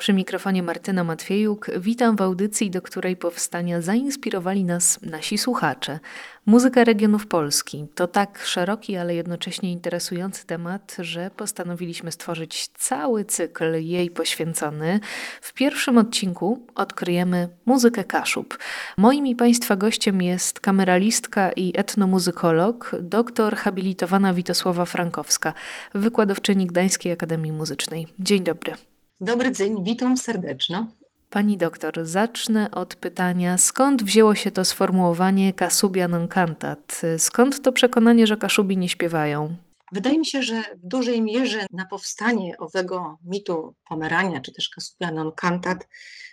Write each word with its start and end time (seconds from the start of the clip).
Przy 0.00 0.12
mikrofonie 0.12 0.62
Martyna 0.62 1.04
Matwiejuk 1.04 1.70
witam 1.76 2.16
w 2.16 2.22
audycji, 2.22 2.70
do 2.70 2.82
której 2.82 3.16
powstania 3.16 3.80
zainspirowali 3.80 4.64
nas 4.64 5.02
nasi 5.02 5.38
słuchacze. 5.38 5.98
Muzyka 6.46 6.84
regionów 6.84 7.26
Polski 7.26 7.86
to 7.94 8.06
tak 8.06 8.42
szeroki, 8.44 8.96
ale 8.96 9.14
jednocześnie 9.14 9.72
interesujący 9.72 10.46
temat, 10.46 10.96
że 10.98 11.30
postanowiliśmy 11.36 12.12
stworzyć 12.12 12.68
cały 12.68 13.24
cykl 13.24 13.74
jej 13.74 14.10
poświęcony. 14.10 15.00
W 15.40 15.52
pierwszym 15.52 15.98
odcinku 15.98 16.66
odkryjemy 16.74 17.48
muzykę 17.66 18.04
Kaszub. 18.04 18.58
Moim 18.96 19.26
i 19.26 19.36
Państwa 19.36 19.76
gościem 19.76 20.22
jest 20.22 20.60
kameralistka 20.60 21.52
i 21.52 21.72
etnomuzykolog, 21.76 22.96
doktor 23.00 23.56
habilitowana 23.56 24.34
Witosława 24.34 24.84
Frankowska, 24.84 25.54
wykładowczyni 25.94 26.66
Gdańskiej 26.66 27.12
Akademii 27.12 27.52
Muzycznej. 27.52 28.06
Dzień 28.18 28.44
dobry. 28.44 28.89
Dobry 29.22 29.52
dzień, 29.52 29.84
witam 29.84 30.16
serdecznie. 30.16 30.86
Pani 31.30 31.56
doktor, 31.56 32.06
zacznę 32.06 32.70
od 32.70 32.94
pytania, 32.94 33.58
skąd 33.58 34.02
wzięło 34.02 34.34
się 34.34 34.50
to 34.50 34.64
sformułowanie 34.64 35.52
Kasubia 35.52 36.08
non 36.08 36.28
cantat? 36.28 37.00
Skąd 37.18 37.62
to 37.62 37.72
przekonanie, 37.72 38.26
że 38.26 38.36
Kaszubi 38.36 38.76
nie 38.76 38.88
śpiewają? 38.88 39.56
Wydaje 39.92 40.18
mi 40.18 40.26
się, 40.26 40.42
że 40.42 40.62
w 40.62 40.86
dużej 40.86 41.22
mierze 41.22 41.66
na 41.70 41.86
powstanie 41.86 42.58
owego 42.58 43.18
mitu 43.24 43.74
Pomerania, 43.88 44.40
czy 44.40 44.52
też 44.52 44.68
Kasubia 44.68 45.12
non 45.12 45.32
cantat, 45.32 45.88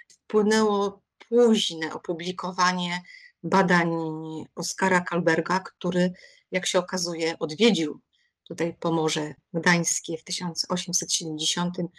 wpłynęło 0.08 1.02
późne 1.30 1.94
opublikowanie 1.94 3.02
badań 3.44 3.92
Oskara 4.56 5.02
Kalberga, 5.02 5.60
który, 5.60 6.14
jak 6.52 6.66
się 6.66 6.80
okazuje, 6.80 7.40
odwiedził 7.40 8.00
tutaj 8.44 8.76
Pomorze 8.80 9.34
Gdańskie 9.54 10.18
w 10.18 10.24
1870 10.24 11.74
1995 11.76 11.98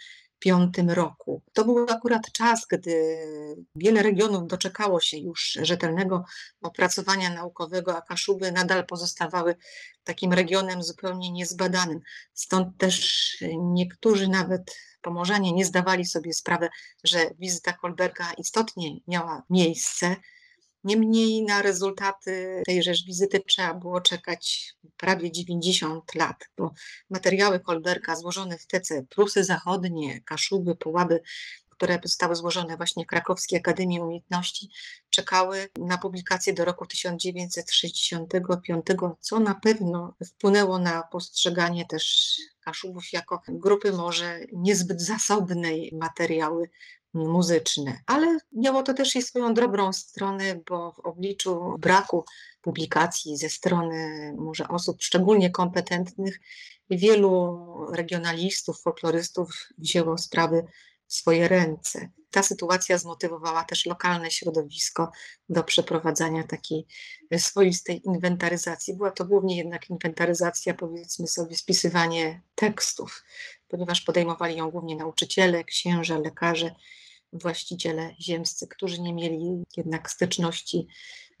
roku. 0.87 1.41
To 1.53 1.65
był 1.65 1.85
akurat 1.89 2.31
czas, 2.31 2.65
gdy 2.69 3.17
wiele 3.75 4.03
regionów 4.03 4.47
doczekało 4.47 4.99
się 4.99 5.17
już 5.17 5.57
rzetelnego 5.61 6.23
opracowania 6.61 7.29
naukowego, 7.29 7.97
a 7.97 8.01
Kaszuby 8.01 8.51
nadal 8.51 8.85
pozostawały 8.85 9.55
takim 10.03 10.33
regionem 10.33 10.83
zupełnie 10.83 11.31
niezbadanym. 11.31 11.99
Stąd 12.33 12.77
też 12.77 13.37
niektórzy 13.57 14.27
nawet 14.27 14.75
Pomorzanie 15.01 15.53
nie 15.53 15.65
zdawali 15.65 16.05
sobie 16.05 16.33
sprawy, 16.33 16.69
że 17.03 17.29
wizyta 17.39 17.73
Kolberga 17.73 18.33
istotnie 18.37 18.99
miała 19.07 19.43
miejsce. 19.49 20.15
Niemniej 20.83 21.43
na 21.43 21.61
rezultaty 21.61 22.63
tejże 22.65 22.91
wizyty 23.07 23.39
trzeba 23.47 23.73
było 23.73 24.01
czekać 24.01 24.73
prawie 24.97 25.31
90 25.31 26.15
lat, 26.15 26.49
bo 26.57 26.73
materiały 27.09 27.59
Kolberga 27.59 28.15
złożone 28.15 28.57
w 28.57 28.67
Tece, 28.67 29.03
Prusy 29.03 29.43
Zachodnie, 29.43 30.21
Kaszuby, 30.21 30.75
Połaby, 30.75 31.21
które 31.79 31.99
zostały 32.03 32.35
złożone 32.35 32.77
właśnie 32.77 33.03
w 33.03 33.07
Krakowskiej 33.07 33.59
Akademii 33.59 33.99
Umiejętności, 33.99 34.69
czekały 35.09 35.67
na 35.77 35.97
publikację 35.97 36.53
do 36.53 36.65
roku 36.65 36.85
1965, 36.85 38.85
co 39.19 39.39
na 39.39 39.55
pewno 39.55 40.15
wpłynęło 40.25 40.79
na 40.79 41.03
postrzeganie 41.03 41.85
też 41.85 42.35
Kaszubów 42.59 43.13
jako 43.13 43.41
grupy 43.47 43.91
może 43.91 44.39
niezbyt 44.53 45.01
zasobnej 45.01 45.91
materiały 45.93 46.69
muzyczne, 47.13 47.99
ale 48.05 48.37
miało 48.53 48.83
to 48.83 48.93
też 48.93 49.15
i 49.15 49.21
swoją 49.21 49.53
dobrą 49.53 49.93
stronę, 49.93 50.59
bo 50.69 50.91
w 50.91 50.99
obliczu 50.99 51.75
braku 51.79 52.25
publikacji 52.61 53.37
ze 53.37 53.49
strony 53.49 54.33
może 54.37 54.67
osób 54.67 55.01
szczególnie 55.01 55.49
kompetentnych, 55.51 56.39
wielu 56.89 57.57
regionalistów, 57.91 58.81
folklorystów 58.81 59.49
wzięło 59.77 60.17
sprawy 60.17 60.65
swoje 61.09 61.47
ręce. 61.47 62.09
Ta 62.31 62.43
sytuacja 62.43 62.97
zmotywowała 62.97 63.63
też 63.63 63.85
lokalne 63.85 64.31
środowisko 64.31 65.11
do 65.49 65.63
przeprowadzania 65.63 66.43
takiej 66.43 66.87
swoistej 67.37 68.01
inwentaryzacji. 68.05 68.97
Była 68.97 69.11
to 69.11 69.25
głównie 69.25 69.57
jednak 69.57 69.89
inwentaryzacja, 69.89 70.73
powiedzmy 70.73 71.27
sobie, 71.27 71.55
spisywanie 71.55 72.41
tekstów, 72.55 73.23
ponieważ 73.67 74.01
podejmowali 74.01 74.57
ją 74.57 74.71
głównie 74.71 74.95
nauczyciele, 74.95 75.63
księża, 75.63 76.19
lekarze, 76.19 76.75
właściciele 77.33 78.15
ziemscy, 78.21 78.67
którzy 78.67 79.01
nie 79.01 79.13
mieli 79.13 79.63
jednak 79.77 80.11
styczności 80.11 80.87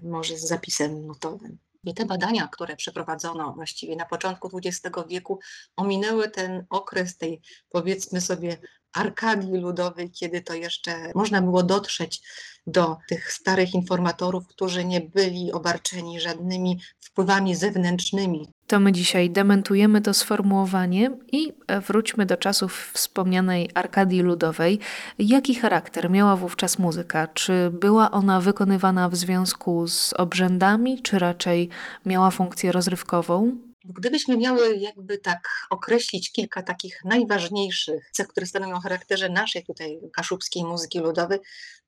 może 0.01 0.37
z 0.37 0.47
zapisem 0.47 1.05
nutowym. 1.07 1.57
I 1.83 1.93
te 1.93 2.05
badania, 2.05 2.47
które 2.47 2.75
przeprowadzono 2.75 3.53
właściwie 3.53 3.95
na 3.95 4.05
początku 4.05 4.49
XX 4.57 4.97
wieku, 5.07 5.39
ominęły 5.75 6.29
ten 6.29 6.65
okres 6.69 7.17
tej, 7.17 7.41
powiedzmy 7.69 8.21
sobie, 8.21 8.57
Arkadii 8.93 9.57
Ludowej, 9.57 10.11
kiedy 10.11 10.41
to 10.41 10.53
jeszcze 10.53 11.11
można 11.15 11.41
było 11.41 11.63
dotrzeć 11.63 12.21
do 12.67 12.97
tych 13.09 13.33
starych 13.33 13.73
informatorów, 13.73 14.47
którzy 14.47 14.85
nie 14.85 15.01
byli 15.01 15.51
obarczeni 15.51 16.19
żadnymi 16.19 16.79
wpływami 16.99 17.55
zewnętrznymi. 17.55 18.47
To 18.67 18.79
my 18.79 18.91
dzisiaj 18.91 19.29
dementujemy 19.29 20.01
to 20.01 20.13
sformułowanie 20.13 21.11
i 21.31 21.53
wróćmy 21.87 22.25
do 22.25 22.37
czasów 22.37 22.91
wspomnianej 22.93 23.69
Arkadii 23.73 24.21
Ludowej. 24.21 24.79
Jaki 25.19 25.55
charakter 25.55 26.09
miała 26.11 26.35
wówczas 26.35 26.79
muzyka? 26.79 27.27
Czy 27.27 27.69
była 27.73 28.11
ona 28.11 28.41
wykonywana 28.41 29.09
w 29.09 29.15
związku 29.15 29.87
z 29.87 30.13
obrzędami, 30.13 31.01
czy 31.01 31.19
raczej 31.19 31.69
miała 32.05 32.31
funkcję 32.31 32.71
rozrywkową? 32.71 33.68
Gdybyśmy 33.85 34.37
miały 34.37 34.77
jakby 34.77 35.17
tak 35.17 35.49
określić 35.69 36.31
kilka 36.31 36.63
takich 36.63 37.01
najważniejszych 37.05 38.09
cech, 38.13 38.27
które 38.27 38.45
stanowią 38.45 38.75
o 38.75 38.79
charakterze 38.79 39.29
naszej 39.29 39.65
tutaj 39.65 39.99
kaszubskiej 40.13 40.63
muzyki 40.63 40.99
ludowej, 40.99 41.39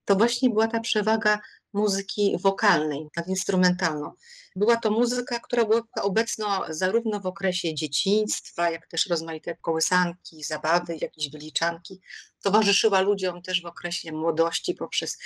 to 0.06 0.16
właśnie 0.16 0.50
była 0.50 0.68
ta 0.68 0.80
przewaga 0.80 1.40
muzyki 1.74 2.38
wokalnej 2.40 3.08
nad 3.18 3.28
instrumentalną. 3.28 4.12
Była 4.56 4.78
to 4.78 4.92
muzyka, 4.92 5.40
która 5.40 5.66
była 5.66 5.82
obecna 6.02 6.66
zarówno 6.70 7.20
w 7.20 7.26
okresie 7.26 7.76
dzieciństwa, 7.76 8.70
jak 8.70 8.88
też 8.88 9.08
rozmaite 9.08 9.56
kołysanki, 9.56 10.44
zabawy, 10.44 10.98
jakieś 11.02 11.30
wyliczanki. 11.30 12.02
Towarzyszyła 12.44 13.02
ludziom 13.02 13.42
też 13.42 13.62
w 13.62 13.66
okresie 13.66 14.12
młodości 14.12 14.74
poprzez 14.74 15.18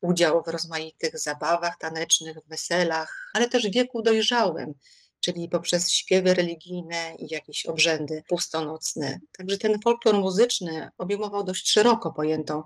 udział 0.00 0.42
w 0.42 0.48
rozmaitych 0.48 1.18
zabawach 1.18 1.78
tanecznych, 1.78 2.36
weselach, 2.46 3.30
ale 3.34 3.48
też 3.48 3.68
w 3.68 3.72
wieku 3.72 4.02
dojrzałym 4.02 4.74
czyli 5.20 5.48
poprzez 5.48 5.90
śpiewy 5.90 6.34
religijne 6.34 7.14
i 7.18 7.34
jakieś 7.34 7.66
obrzędy 7.66 8.22
pustonocne. 8.28 9.20
Także 9.38 9.58
ten 9.58 9.80
folklor 9.84 10.14
muzyczny 10.14 10.90
obejmował 10.98 11.44
dość 11.44 11.70
szeroko 11.70 12.12
pojętą 12.12 12.62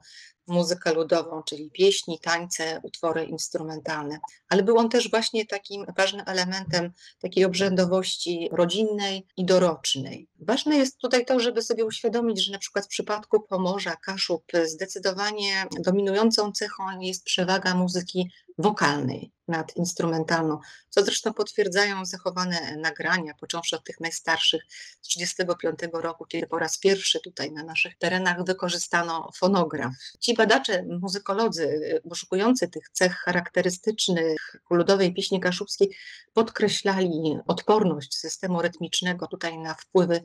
muzykę 0.47 0.95
ludową, 0.95 1.43
czyli 1.43 1.71
pieśni, 1.71 2.19
tańce, 2.19 2.81
utwory 2.83 3.25
instrumentalne, 3.25 4.19
ale 4.49 4.63
był 4.63 4.79
on 4.79 4.89
też 4.89 5.11
właśnie 5.11 5.47
takim 5.47 5.87
ważnym 5.97 6.23
elementem 6.27 6.93
takiej 7.21 7.45
obrzędowości 7.45 8.49
rodzinnej 8.53 9.27
i 9.37 9.45
dorocznej. 9.45 10.29
Ważne 10.41 10.77
jest 10.77 10.99
tutaj 10.99 11.25
to, 11.25 11.41
żeby 11.41 11.63
sobie 11.63 11.85
uświadomić, 11.85 12.45
że 12.45 12.53
na 12.53 12.59
przykład 12.59 12.85
w 12.85 12.89
przypadku 12.89 13.41
Pomorza, 13.41 13.97
Kaszub 13.97 14.45
zdecydowanie 14.65 15.67
dominującą 15.81 16.53
cechą 16.53 17.01
jest 17.01 17.25
przewaga 17.25 17.75
muzyki 17.75 18.31
wokalnej 18.59 19.33
nad 19.49 19.77
instrumentalną, 19.77 20.59
co 20.89 21.05
zresztą 21.05 21.33
potwierdzają 21.33 22.05
zachowane 22.05 22.77
nagrania, 22.77 23.35
począwszy 23.41 23.77
od 23.77 23.85
tych 23.85 24.01
najstarszych 24.01 24.63
z 25.01 25.09
1935 25.09 26.05
roku, 26.05 26.27
kiedy 26.27 26.47
po 26.47 26.59
raz 26.59 26.79
pierwszy 26.79 27.21
tutaj 27.21 27.53
na 27.53 27.65
naszych 27.65 27.99
terenach 27.99 28.45
wykorzystano 28.45 29.31
fonograf. 29.37 29.93
Ci 30.21 30.34
badacze, 30.35 30.83
muzykolodzy 31.01 32.01
poszukujący 32.09 32.69
tych 32.69 32.89
cech 32.89 33.13
charakterystycznych 33.13 34.57
ludowej 34.71 35.15
pieśni 35.15 35.41
kaszubskiej 35.41 35.97
podkreślali 36.33 37.39
odporność 37.47 38.15
systemu 38.15 38.63
rytmicznego 38.63 39.27
tutaj 39.27 39.59
na 39.59 39.75
wpływy 39.75 40.23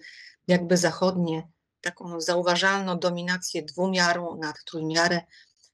jakby 0.48 0.78
zachodnie, 0.78 1.48
taką 1.82 2.22
zauważalną 2.22 3.00
dominację 3.00 3.64
dwumiaru 3.64 4.36
nad 4.36 4.64
trójmiarę, 4.64 5.22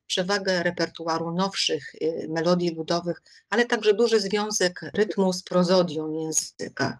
przewagę 0.07 0.63
repertuaru 0.63 1.31
nowszych 1.31 1.95
y, 1.95 2.27
melodii 2.29 2.75
ludowych, 2.75 3.21
ale 3.49 3.65
także 3.65 3.93
duży 3.93 4.19
związek 4.19 4.81
rytmu 4.93 5.33
z 5.33 5.43
prozodią 5.43 6.11
języka. 6.11 6.99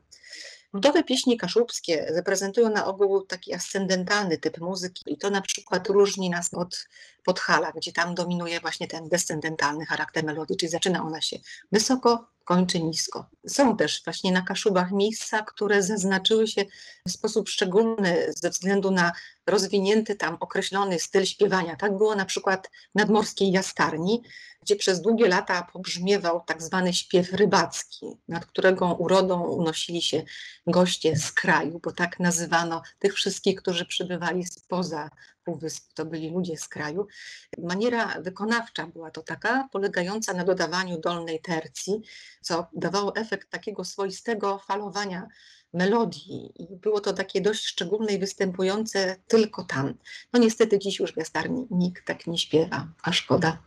Ludowe 0.76 1.04
pieśni 1.04 1.38
kaszubskie 1.38 2.06
reprezentują 2.10 2.70
na 2.70 2.86
ogół 2.86 3.22
taki 3.22 3.54
ascendentalny 3.54 4.38
typ 4.38 4.58
muzyki 4.58 5.04
i 5.08 5.18
to 5.18 5.30
na 5.30 5.42
przykład 5.42 5.88
różni 5.88 6.30
nas 6.30 6.54
od 6.54 6.88
Podhala, 7.24 7.72
gdzie 7.72 7.92
tam 7.94 8.16
dominuje 8.16 8.60
właśnie 8.60 8.88
ten 8.88 9.10
descendentalny 9.10 9.86
charakter 9.86 10.24
melodii, 10.24 10.58
czyli 10.58 10.70
zaczyna 10.70 11.04
ona 11.04 11.22
się 11.22 11.38
wysoko, 11.72 12.28
kończy 12.46 12.84
nisko. 12.84 13.30
Są 13.48 13.78
też 13.78 14.02
właśnie 14.06 14.32
na 14.32 14.42
Kaszubach 14.42 14.92
miejsca, 14.92 15.42
które 15.42 15.84
zaznaczyły 15.84 16.48
się 16.48 16.66
w 17.08 17.12
sposób 17.12 17.50
szczególny 17.50 18.34
ze 18.36 18.50
względu 18.50 18.92
na 18.92 19.12
rozwinięty 19.48 20.16
tam 20.16 20.38
określony 20.40 21.00
styl 21.00 21.26
śpiewania. 21.26 21.76
Tak 21.76 21.98
było 21.98 22.16
na 22.16 22.26
przykład 22.26 22.68
w 22.68 22.96
nadmorskiej 22.96 23.52
jastarni, 23.52 24.22
gdzie 24.62 24.76
przez 24.76 25.02
długie 25.02 25.28
lata 25.28 25.68
pobrzmiewał 25.74 26.42
tak 26.48 26.64
zwany 26.64 26.94
śpiew 26.94 27.34
rybacki, 27.34 28.06
nad 28.28 28.46
którego 28.46 28.94
urodą 28.94 29.44
unosili 29.44 30.02
się 30.02 30.24
goście 30.68 31.18
z 31.18 31.32
kraju, 31.32 31.80
bo 31.84 31.92
tak 31.92 32.20
nazywano 32.20 32.82
tych 33.00 33.14
wszystkich, 33.14 33.62
którzy 33.62 33.86
przybywali 33.86 34.46
spoza 34.46 35.10
półwyspu, 35.46 35.94
to 35.96 36.06
byli 36.06 36.30
ludzie 36.30 36.58
z 36.58 36.68
kraju. 36.68 37.08
Maniera 37.58 38.22
wykonawcza 38.22 38.88
była 38.88 39.12
to 39.12 39.22
taka, 39.22 39.70
polegająca 39.72 40.34
na 40.34 40.44
dodawaniu 40.44 41.00
dolnej 41.00 41.42
tercji, 41.42 42.02
co 42.42 42.68
dawało 42.74 43.16
efekt 43.16 43.50
takiego 43.50 43.84
swoistego 43.84 44.60
falowania 44.60 45.28
melodii 45.74 46.52
i 46.56 46.76
było 46.76 47.02
to 47.02 47.14
takie 47.14 47.42
dość 47.42 47.66
szczególne 47.66 48.14
i 48.14 48.20
występujące 48.20 49.16
tylko 49.28 49.64
tam. 49.64 49.94
No 50.34 50.40
niestety 50.40 50.80
dziś 50.80 51.00
już 51.00 51.14
w 51.14 51.18
Jastarni 51.18 51.68
nikt 51.72 52.06
tak 52.06 52.28
nie 52.28 52.38
śpiewa, 52.38 52.88
a 53.04 53.12
szkoda. 53.12 53.58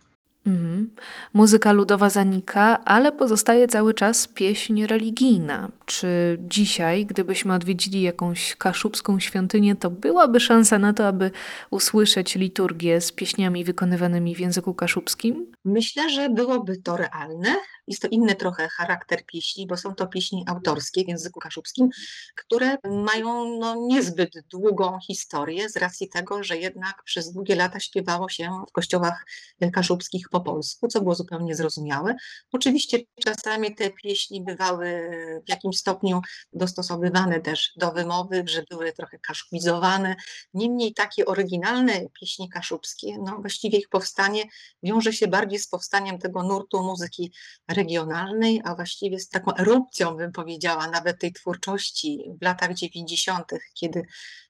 Mhm. 0.49 0.91
Muzyka 1.35 1.73
ludowa 1.73 2.11
zanika, 2.11 2.85
ale 2.85 3.13
pozostaje 3.13 3.69
cały 3.69 3.95
czas 3.95 4.29
pieśń 4.29 4.87
religijna. 4.87 5.69
Czy 5.87 6.39
dzisiaj, 6.41 7.07
gdybyśmy 7.07 7.55
odwiedzili 7.55 8.03
jakąś 8.03 8.57
kaszubską 8.57 9.21
świątynię, 9.21 9.77
to 9.77 9.91
byłaby 9.91 10.41
szansa 10.41 10.79
na 10.79 10.93
to, 10.93 11.07
aby 11.07 11.31
usłyszeć 11.71 12.35
liturgię 12.35 13.01
z 13.01 13.13
pieśniami 13.13 13.65
wykonywanymi 13.65 14.35
w 14.35 14.41
języku 14.41 14.75
kaszubskim? 14.75 15.53
Myślę, 15.65 16.11
że 16.11 16.31
byłoby 16.31 16.77
to 16.77 16.97
realne. 16.97 17.55
Jest 17.87 18.03
to 18.03 18.09
inny 18.09 18.35
trochę 18.35 18.69
charakter 18.69 19.27
pieśni, 19.27 19.67
bo 19.67 19.77
są 19.77 19.95
to 19.95 20.07
pieśni 20.07 20.45
autorskie 20.47 21.05
w 21.05 21.09
języku 21.09 21.41
kaszubskim, 21.41 21.89
które 22.37 22.77
mają 22.85 23.59
no, 23.59 23.75
niezbyt 23.87 24.31
długą 24.51 24.99
historię 25.07 25.69
z 25.69 25.77
racji 25.77 26.09
tego, 26.09 26.43
że 26.43 26.57
jednak 26.57 27.03
przez 27.05 27.33
długie 27.33 27.55
lata 27.55 27.81
śpiewało 27.81 28.29
się 28.29 28.51
w 28.69 28.73
kościołach 28.73 29.27
kaszubskich 29.73 30.29
po 30.29 30.38
polsku, 30.41 30.89
co 30.89 31.01
było 31.01 31.15
zupełnie 31.15 31.55
zrozumiałe. 31.55 32.15
Oczywiście 32.53 32.99
czasami 33.25 33.75
te 33.75 33.91
pieśni 33.91 34.45
bywały 34.45 35.11
w 35.47 35.49
jakimś 35.49 35.79
stopniu 35.79 36.21
dostosowywane 36.53 37.41
też 37.41 37.73
do 37.77 37.93
wymowy, 37.93 38.45
że 38.47 38.63
były 38.71 38.93
trochę 38.93 39.19
kaszubizowane. 39.19 40.17
Niemniej 40.55 40.95
takie 40.95 41.27
oryginalne 41.27 41.93
pieśni 42.21 42.49
kaszubskie, 42.49 43.19
no 43.19 43.37
właściwie 43.41 43.79
ich 43.79 43.89
powstanie 43.89 44.43
wiąże 44.83 45.13
się 45.13 45.29
bardziej 45.29 45.59
z 45.59 45.69
powstaniem 45.69 46.19
tego 46.19 46.43
nurtu 46.43 46.83
muzyki 46.83 47.33
regionalnej, 47.69 48.63
a 48.65 48.75
właściwie 48.75 49.21
z 49.21 49.29
taką 49.29 49.55
erupcją, 49.57 50.17
bym 50.17 50.33
powiedziała, 50.33 50.91
nawet 50.91 51.21
tej 51.21 51.33
twórczości 51.33 52.25
w 52.41 52.45
latach 52.45 52.75
90., 52.75 53.51
kiedy 53.75 54.03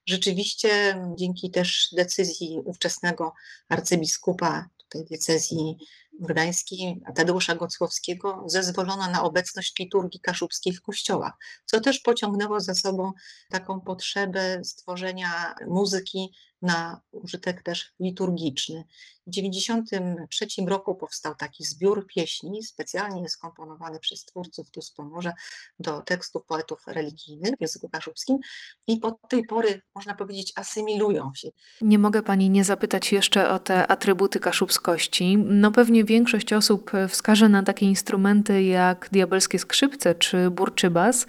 rzeczywiście 0.06 1.02
dzięki 1.17 1.50
też 1.50 1.88
decyzji 1.96 2.61
ówczesnego 2.64 3.32
arcybiskupa 3.69 4.69
tej 4.88 5.05
diecezji 5.05 5.76
gdańskiej 6.20 7.00
Tadeusza 7.14 7.55
Gocłowskiego 7.55 8.44
zezwolono 8.46 9.11
na 9.11 9.23
obecność 9.23 9.79
liturgii 9.79 10.20
kaszubskiej 10.20 10.73
w 10.73 10.82
kościołach, 10.82 11.32
co 11.64 11.81
też 11.81 11.99
pociągnęło 12.00 12.61
za 12.61 12.75
sobą 12.75 13.12
taką 13.50 13.81
potrzebę 13.81 14.64
stworzenia 14.64 15.55
muzyki 15.67 16.32
na 16.62 17.00
użytek 17.12 17.62
też 17.62 17.93
liturgiczny. 18.00 18.85
W 19.29 19.31
1993 19.31 20.47
roku 20.67 20.95
powstał 20.95 21.35
taki 21.35 21.65
zbiór 21.65 22.07
pieśni, 22.07 22.63
specjalnie 22.63 23.29
skomponowany 23.29 23.99
przez 23.99 24.25
twórców 24.25 24.71
tu 24.71 24.83
z 24.83 24.91
Pomorza 24.91 25.33
do 25.79 26.01
tekstów 26.01 26.45
poetów 26.45 26.87
religijnych 26.87 27.55
w 27.59 27.61
języku 27.61 27.89
kaszubskim 27.89 28.39
i 28.87 29.01
od 29.03 29.29
tej 29.29 29.45
pory, 29.45 29.83
można 29.95 30.15
powiedzieć, 30.15 30.53
asymilują 30.57 31.31
się. 31.35 31.49
Nie 31.81 31.99
mogę 31.99 32.23
Pani 32.23 32.51
nie 32.51 32.65
zapytać 32.65 33.13
jeszcze 33.13 33.51
o 33.51 33.59
te 33.59 33.87
atrybuty 33.87 34.41
kaszubskości. 34.41 35.39
No 35.39 35.73
pewnie 35.73 36.05
większość 36.05 36.53
osób 36.53 36.91
wskaże 37.09 37.49
na 37.49 37.63
takie 37.63 37.87
instrumenty 37.87 38.63
jak 38.63 39.09
diabelskie 39.13 39.59
skrzypce 39.59 40.15
czy 40.15 40.51
burczybas, 40.51 41.27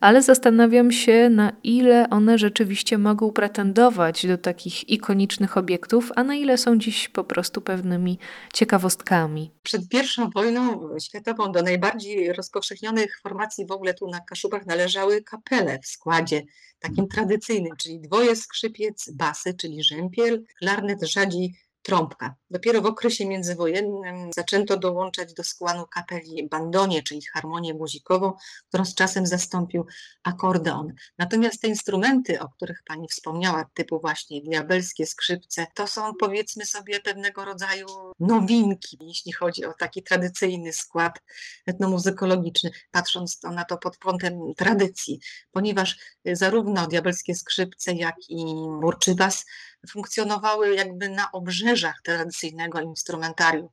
ale 0.00 0.22
zastanawiam 0.22 0.92
się, 0.92 1.30
na 1.30 1.52
ile 1.62 2.10
one 2.10 2.38
rzeczywiście 2.38 2.98
mogą 2.98 3.32
pretendować 3.32 4.26
do 4.26 4.38
takich 4.38 4.88
ikonicznych 4.88 5.56
obiektów, 5.56 6.12
a 6.16 6.24
na 6.24 6.34
ile 6.34 6.58
są 6.58 6.78
dziś 6.78 7.08
po 7.08 7.24
prostu 7.24 7.35
pewnymi 7.60 8.18
ciekawostkami. 8.52 9.50
Przed 9.62 9.82
I 9.82 10.30
wojną 10.34 10.88
światową 10.98 11.52
do 11.52 11.62
najbardziej 11.62 12.32
rozpowszechnionych 12.32 13.20
formacji 13.22 13.66
w 13.66 13.70
ogóle 13.70 13.94
tu 13.94 14.08
na 14.08 14.20
Kaszubach 14.20 14.66
należały 14.66 15.22
kapele 15.22 15.78
w 15.78 15.86
składzie 15.86 16.42
takim 16.78 17.08
tradycyjnym, 17.08 17.76
czyli 17.76 18.00
dwoje 18.00 18.36
skrzypiec, 18.36 19.10
basy, 19.10 19.54
czyli 19.54 19.84
rzępiel, 19.84 20.44
klarnet 20.58 21.02
rzadziej 21.02 21.54
trąbka. 21.86 22.34
Dopiero 22.50 22.82
w 22.82 22.86
okresie 22.86 23.26
międzywojennym 23.26 24.30
zaczęto 24.36 24.76
dołączać 24.76 25.34
do 25.34 25.44
składu 25.44 25.86
kapeli 25.86 26.48
bandonie, 26.48 27.02
czyli 27.02 27.22
harmonię 27.22 27.74
guzikową, 27.74 28.32
którą 28.68 28.84
z 28.84 28.94
czasem 28.94 29.26
zastąpił 29.26 29.86
akordeon. 30.24 30.92
Natomiast 31.18 31.60
te 31.62 31.68
instrumenty, 31.68 32.40
o 32.40 32.48
których 32.48 32.82
Pani 32.86 33.08
wspomniała, 33.08 33.64
typu 33.74 34.00
właśnie 34.00 34.42
diabelskie 34.42 35.06
skrzypce, 35.06 35.66
to 35.74 35.86
są 35.86 36.14
powiedzmy 36.20 36.66
sobie 36.66 37.00
pewnego 37.00 37.44
rodzaju 37.44 37.86
nowinki, 38.20 38.98
jeśli 39.00 39.32
chodzi 39.32 39.64
o 39.64 39.72
taki 39.72 40.02
tradycyjny 40.02 40.72
skład 40.72 41.22
etnomuzykologiczny, 41.66 42.70
patrząc 42.90 43.38
to 43.38 43.50
na 43.50 43.64
to 43.64 43.78
pod 43.78 43.96
kątem 43.96 44.40
tradycji, 44.56 45.20
ponieważ 45.50 45.96
zarówno 46.24 46.86
diabelskie 46.86 47.34
skrzypce, 47.34 47.92
jak 47.92 48.16
i 48.28 48.44
burczybas 48.80 49.44
funkcjonowały 49.86 50.74
jakby 50.74 51.08
na 51.08 51.32
obrzeżach 51.32 52.00
tradycyjnego 52.04 52.80
instrumentarium. 52.80 53.68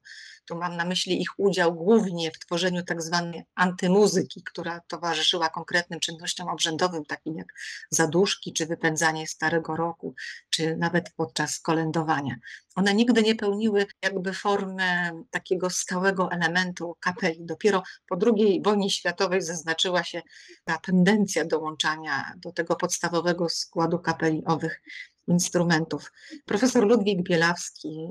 Tu 0.45 0.55
mam 0.55 0.77
na 0.77 0.85
myśli 0.85 1.21
ich 1.21 1.29
udział 1.37 1.73
głównie 1.75 2.31
w 2.31 2.39
tworzeniu 2.39 2.83
tak 2.83 3.01
zwanej 3.01 3.43
antymuzyki, 3.55 4.43
która 4.43 4.81
towarzyszyła 4.87 5.49
konkretnym 5.49 5.99
czynnościom 5.99 6.49
obrzędowym, 6.49 7.05
takim 7.05 7.37
jak 7.37 7.47
zaduszki, 7.89 8.53
czy 8.53 8.65
wypędzanie 8.65 9.27
starego 9.27 9.75
roku, 9.75 10.15
czy 10.49 10.77
nawet 10.77 11.13
podczas 11.15 11.59
kolędowania. 11.59 12.35
One 12.75 12.93
nigdy 12.93 13.23
nie 13.23 13.35
pełniły 13.35 13.85
jakby 14.01 14.33
formę 14.33 15.11
takiego 15.31 15.69
stałego 15.69 16.31
elementu 16.31 16.97
kapeli. 16.99 17.37
Dopiero 17.39 17.83
po 18.09 18.17
II 18.25 18.61
wojnie 18.65 18.89
światowej 18.89 19.41
zaznaczyła 19.41 20.03
się 20.03 20.21
ta 20.63 20.77
tendencja 20.77 21.45
dołączania 21.45 22.33
do 22.37 22.51
tego 22.51 22.75
podstawowego 22.75 23.49
składu 23.49 23.99
kapeli 23.99 24.43
owych 24.45 24.81
instrumentów. 25.27 26.11
Profesor 26.45 26.87
Ludwik 26.87 27.23
Bielawski, 27.23 28.07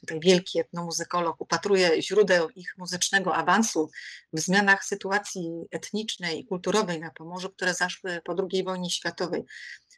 tutaj 0.00 0.20
wielki 0.20 0.60
etnomuzykolog, 0.60 1.40
upatruje 1.40 2.02
źródeł 2.02 2.50
ich 2.50 2.74
muzycznego 2.78 3.34
awansu 3.34 3.90
w 4.32 4.40
zmianach 4.40 4.84
sytuacji 4.84 5.50
etnicznej 5.70 6.40
i 6.40 6.46
kulturowej 6.46 7.00
na 7.00 7.10
Pomorzu, 7.10 7.50
które 7.50 7.74
zaszły 7.74 8.20
po 8.24 8.34
II 8.50 8.64
wojnie 8.64 8.90
światowej. 8.90 9.44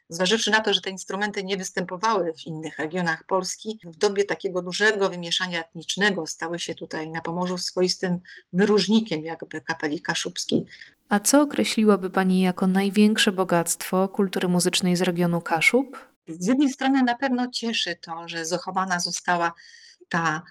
Zważywszy 0.09 0.51
na 0.51 0.61
to, 0.61 0.73
że 0.73 0.81
te 0.81 0.89
instrumenty 0.89 1.43
nie 1.43 1.57
występowały 1.57 2.33
w 2.33 2.47
innych 2.47 2.79
regionach 2.79 3.23
Polski, 3.23 3.79
w 3.83 3.97
dobie 3.97 4.25
takiego 4.25 4.61
dużego 4.61 5.09
wymieszania 5.09 5.61
etnicznego 5.61 6.27
stały 6.27 6.59
się 6.59 6.75
tutaj 6.75 7.09
na 7.09 7.21
Pomorzu 7.21 7.57
swoistym 7.57 8.19
wyróżnikiem 8.53 9.23
jakby 9.23 9.61
kapeli 9.61 10.01
kaszubskiej. 10.01 10.65
A 11.09 11.19
co 11.19 11.41
określiłaby 11.41 12.09
Pani 12.09 12.41
jako 12.41 12.67
największe 12.67 13.31
bogactwo 13.31 14.07
kultury 14.07 14.47
muzycznej 14.47 14.95
z 14.95 15.01
regionu 15.01 15.41
Kaszub? 15.41 16.08
Z 16.29 16.47
jednej 16.47 16.69
strony 16.69 17.03
na 17.03 17.15
pewno 17.15 17.47
cieszy 17.47 17.95
to, 17.95 18.27
że 18.27 18.45
zachowana 18.45 18.99
została 18.99 19.53
ta 20.09 20.41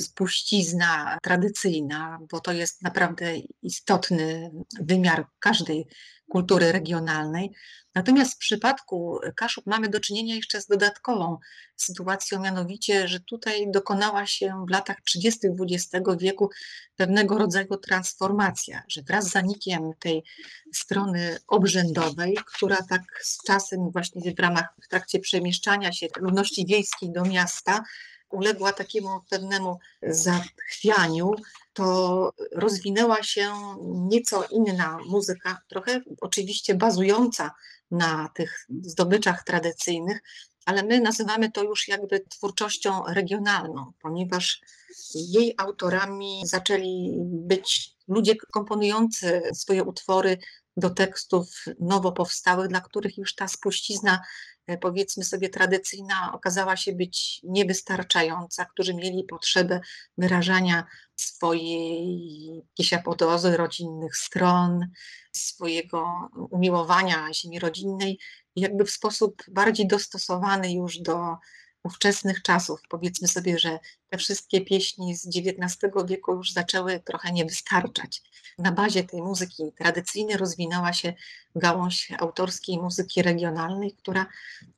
spuścizna 0.00 1.18
tradycyjna, 1.22 2.18
bo 2.30 2.40
to 2.40 2.52
jest 2.52 2.82
naprawdę 2.82 3.36
istotny 3.62 4.50
wymiar 4.80 5.26
każdej 5.38 5.86
kultury 6.28 6.72
regionalnej. 6.72 7.50
Natomiast 7.94 8.34
w 8.34 8.38
przypadku 8.38 9.18
Kaszub 9.36 9.66
mamy 9.66 9.88
do 9.88 10.00
czynienia 10.00 10.34
jeszcze 10.34 10.60
z 10.60 10.66
dodatkową 10.66 11.38
sytuacją, 11.76 12.40
mianowicie, 12.40 13.08
że 13.08 13.20
tutaj 13.20 13.70
dokonała 13.70 14.26
się 14.26 14.64
w 14.68 14.70
latach 14.70 14.96
30. 15.00 15.38
XX 15.48 16.06
wieku 16.20 16.50
pewnego 16.96 17.38
rodzaju 17.38 17.76
transformacja, 17.76 18.82
że 18.88 19.02
wraz 19.02 19.24
z 19.24 19.32
zanikiem 19.32 19.90
tej 19.98 20.24
strony 20.74 21.36
obrzędowej, 21.48 22.38
która 22.46 22.76
tak 22.88 23.02
z 23.22 23.42
czasem 23.42 23.90
właśnie 23.90 24.34
w 24.34 24.40
ramach, 24.40 24.74
w 24.82 24.88
trakcie 24.88 25.18
przemieszczania 25.18 25.92
się 25.92 26.06
ludności 26.16 26.66
wiejskiej 26.66 27.12
do 27.12 27.22
miasta, 27.22 27.84
uległa 28.30 28.72
takiemu 28.72 29.20
pewnemu 29.30 29.78
zachwianiu, 30.02 31.30
to 31.72 32.32
rozwinęła 32.52 33.22
się 33.22 33.52
nieco 33.84 34.44
inna 34.50 34.98
muzyka, 35.06 35.60
trochę 35.68 36.00
oczywiście 36.20 36.74
bazująca 36.74 37.50
na 37.90 38.28
tych 38.34 38.66
zdobyczach 38.82 39.44
tradycyjnych, 39.44 40.20
ale 40.66 40.82
my 40.82 41.00
nazywamy 41.00 41.50
to 41.50 41.62
już 41.62 41.88
jakby 41.88 42.20
twórczością 42.20 43.02
regionalną, 43.08 43.92
ponieważ 44.02 44.60
jej 45.14 45.54
autorami 45.58 46.42
zaczęli 46.44 47.16
być 47.20 47.96
ludzie 48.08 48.36
komponujący 48.36 49.42
swoje 49.54 49.84
utwory 49.84 50.38
do 50.76 50.90
tekstów 50.90 51.64
nowo 51.80 52.12
powstałych, 52.12 52.68
dla 52.68 52.80
których 52.80 53.18
już 53.18 53.34
ta 53.34 53.48
spuścizna, 53.48 54.20
powiedzmy 54.76 55.24
sobie, 55.24 55.48
tradycyjna 55.48 56.32
okazała 56.34 56.76
się 56.76 56.92
być 56.92 57.40
niewystarczająca, 57.44 58.64
którzy 58.64 58.94
mieli 58.94 59.24
potrzebę 59.24 59.80
wyrażania 60.18 60.86
swojej 61.16 62.64
jakiejś 62.78 62.92
rodzinnych 63.56 64.16
stron, 64.16 64.86
swojego 65.32 66.28
umiłowania 66.50 67.32
ziemi 67.32 67.58
rodzinnej, 67.58 68.18
jakby 68.56 68.84
w 68.84 68.90
sposób 68.90 69.42
bardziej 69.48 69.86
dostosowany 69.86 70.72
już 70.72 70.98
do 70.98 71.36
ówczesnych 71.84 72.42
czasów. 72.42 72.80
Powiedzmy 72.88 73.28
sobie, 73.28 73.58
że 73.58 73.78
te 74.10 74.18
wszystkie 74.18 74.60
pieśni 74.60 75.16
z 75.16 75.26
XIX 75.26 75.76
wieku 76.06 76.34
już 76.34 76.52
zaczęły 76.52 77.00
trochę 77.00 77.32
nie 77.32 77.44
wystarczać. 77.44 78.22
Na 78.58 78.72
bazie 78.72 79.04
tej 79.04 79.22
muzyki 79.22 79.72
tradycyjnej 79.78 80.36
rozwinęła 80.36 80.92
się 80.92 81.12
gałąź 81.54 82.12
autorskiej 82.18 82.78
muzyki 82.78 83.22
regionalnej, 83.22 83.92
która 83.92 84.26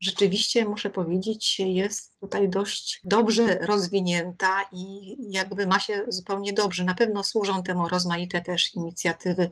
rzeczywiście, 0.01 0.65
muszę 0.65 0.91
powiedzieć, 0.91 1.61
jest 1.61 2.21
tutaj 2.21 2.49
dość 2.49 3.01
dobrze 3.05 3.59
rozwinięta 3.59 4.69
i 4.73 5.17
jakby 5.33 5.67
ma 5.67 5.81
się 5.81 6.05
zupełnie 6.09 6.53
dobrze. 6.53 6.85
Na 6.85 6.95
pewno 6.95 7.25
służą 7.25 7.63
temu 7.63 7.89
rozmaite 7.89 8.41
też 8.41 8.75
inicjatywy 8.75 9.51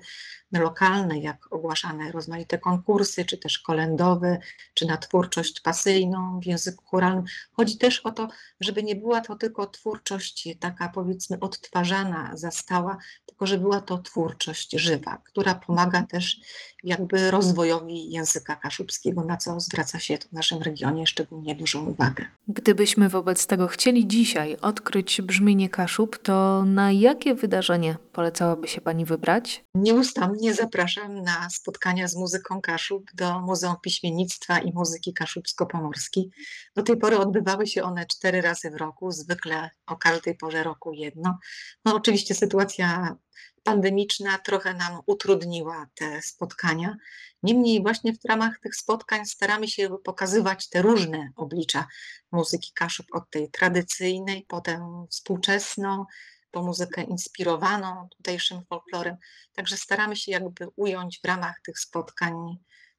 lokalne, 0.52 1.18
jak 1.18 1.52
ogłaszane 1.52 2.12
rozmaite 2.12 2.58
konkursy, 2.58 3.24
czy 3.24 3.38
też 3.38 3.58
kolendowe, 3.58 4.38
czy 4.74 4.86
na 4.86 4.96
twórczość 4.96 5.60
pasyjną 5.60 6.40
w 6.40 6.46
języku 6.46 6.84
chóralnym. 6.84 7.24
Chodzi 7.52 7.78
też 7.78 8.00
o 8.00 8.10
to, 8.10 8.28
żeby 8.60 8.82
nie 8.82 8.96
była 8.96 9.20
to 9.20 9.36
tylko 9.36 9.66
twórczość 9.68 10.48
taka 10.60 10.88
powiedzmy 10.88 11.40
odtwarzana, 11.40 12.30
zastała, 12.34 12.96
tylko 13.26 13.46
że 13.46 13.58
była 13.58 13.80
to 13.80 13.98
twórczość 13.98 14.70
żywa, 14.72 15.22
która 15.24 15.54
pomaga 15.54 16.02
też 16.02 16.40
jakby 16.84 17.30
rozwojowi 17.30 18.10
języka 18.10 18.56
kaszubskiego, 18.56 19.24
na 19.24 19.36
co 19.36 19.60
zwraca 19.60 20.00
się 20.00 20.18
w 20.18 20.32
naszym 20.32 20.62
regionie 20.62 21.06
szczególnie 21.06 21.54
dużą 21.54 21.86
uwagę. 21.86 22.24
Gdybyśmy 22.48 23.08
wobec 23.08 23.46
tego 23.46 23.68
chcieli 23.68 24.06
dzisiaj 24.06 24.56
odkryć 24.56 25.22
brzmienie 25.22 25.68
Kaszub, 25.68 26.18
to 26.22 26.64
na 26.66 26.92
jakie 26.92 27.34
wydarzenie 27.34 27.96
polecałaby 28.12 28.68
się 28.68 28.80
Pani 28.80 29.04
wybrać? 29.04 29.64
Nieustannie 29.74 30.54
zapraszam 30.54 31.22
na 31.22 31.50
spotkania 31.50 32.08
z 32.08 32.16
muzyką 32.16 32.60
Kaszub 32.60 33.10
do 33.14 33.40
Muzeum 33.40 33.76
Piśmiennictwa 33.82 34.58
i 34.58 34.72
Muzyki 34.72 35.14
Kaszubsko-Pomorskiej. 35.14 36.30
Do 36.76 36.82
tej 36.82 36.96
pory 36.96 37.18
odbywały 37.18 37.66
się 37.66 37.82
one 37.82 38.06
cztery 38.06 38.40
razy 38.40 38.70
w 38.70 38.74
roku, 38.74 39.10
zwykle 39.10 39.57
o 39.86 39.96
każdej 39.96 40.36
porze 40.36 40.62
roku 40.62 40.92
jedno. 40.92 41.38
No 41.84 41.94
oczywiście 41.94 42.34
sytuacja 42.34 43.16
pandemiczna 43.64 44.38
trochę 44.38 44.74
nam 44.74 45.00
utrudniła 45.06 45.86
te 45.94 46.22
spotkania. 46.22 46.96
Niemniej 47.42 47.82
właśnie 47.82 48.12
w 48.12 48.28
ramach 48.28 48.58
tych 48.60 48.76
spotkań 48.76 49.26
staramy 49.26 49.68
się 49.68 49.88
pokazywać 50.04 50.68
te 50.68 50.82
różne 50.82 51.32
oblicza 51.36 51.86
muzyki 52.32 52.72
Kaszub, 52.74 53.06
od 53.12 53.30
tej 53.30 53.50
tradycyjnej, 53.50 54.44
potem 54.48 55.06
współczesną, 55.10 56.04
po 56.50 56.62
muzykę 56.62 57.02
inspirowaną 57.02 58.08
tutejszym 58.16 58.64
folklorem. 58.68 59.16
Także 59.52 59.76
staramy 59.76 60.16
się 60.16 60.32
jakby 60.32 60.68
ująć 60.76 61.20
w 61.20 61.26
ramach 61.26 61.60
tych 61.64 61.78
spotkań 61.78 62.34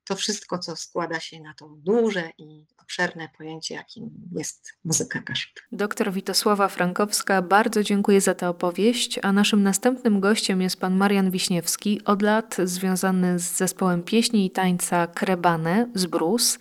to 0.09 0.15
wszystko, 0.15 0.57
co 0.59 0.75
składa 0.75 1.19
się 1.19 1.39
na 1.39 1.53
to 1.53 1.69
duże 1.69 2.29
i 2.37 2.65
obszerne 2.81 3.29
pojęcie, 3.37 3.75
jakim 3.75 4.09
jest 4.31 4.73
muzyka 4.85 5.21
kaszub. 5.21 5.51
Doktor 5.71 6.13
Witosława 6.13 6.67
Frankowska, 6.67 7.41
bardzo 7.41 7.83
dziękuję 7.83 8.21
za 8.21 8.35
tę 8.35 8.49
opowieść, 8.49 9.19
a 9.23 9.31
naszym 9.31 9.63
następnym 9.63 10.19
gościem 10.19 10.61
jest 10.61 10.79
pan 10.79 10.95
Marian 10.97 11.31
Wiśniewski, 11.31 12.01
od 12.05 12.21
lat 12.21 12.57
związany 12.63 13.39
z 13.39 13.57
zespołem 13.57 14.03
pieśni 14.03 14.45
i 14.45 14.51
tańca 14.51 15.07
Krebane 15.07 15.89
z 15.95 16.05
Brus. 16.05 16.59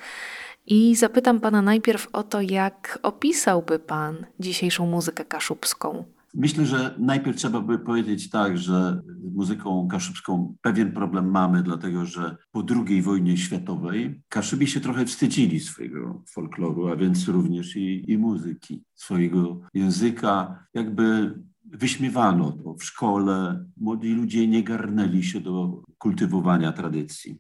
I 0.67 0.97
zapytam 0.97 1.41
pana 1.41 1.63
najpierw 1.63 2.09
o 2.13 2.23
to, 2.23 2.41
jak 2.41 2.99
opisałby 3.03 3.79
pan 3.79 4.27
dzisiejszą 4.41 4.87
muzykę 4.87 5.25
kaszubską. 5.25 6.05
Myślę, 6.35 6.67
że 6.67 6.95
najpierw 6.99 7.37
trzeba 7.37 7.61
by 7.61 7.79
powiedzieć 7.79 8.31
tak, 8.31 8.59
że 8.59 9.03
z 9.31 9.35
muzyką 9.35 9.89
kaszubską 9.89 10.57
pewien 10.61 10.93
problem 10.93 11.31
mamy, 11.31 11.63
dlatego 11.63 12.07
że 12.07 12.37
po 12.51 12.65
II 12.87 13.03
wojnie 13.03 13.37
światowej 13.37 14.23
Kaszubi 14.29 14.67
się 14.67 14.81
trochę 14.81 15.07
wstydzili 15.07 15.61
swojego 15.61 16.23
folkloru, 16.29 16.89
a 16.89 16.97
więc 16.97 17.29
również 17.29 17.77
i, 17.77 18.13
i 18.13 18.19
muzyki, 18.19 18.85
swojego 18.95 19.61
języka. 19.75 20.65
Jakby 20.75 21.35
wyśmiewano 21.65 22.53
to 22.53 22.75
w 22.75 22.85
szkole, 22.85 23.65
młodzi 23.77 24.09
ludzie 24.09 24.49
nie 24.49 24.63
garnęli 24.63 25.23
się 25.23 25.41
do 25.41 25.83
kultywowania 25.99 26.73
tradycji. 26.73 27.39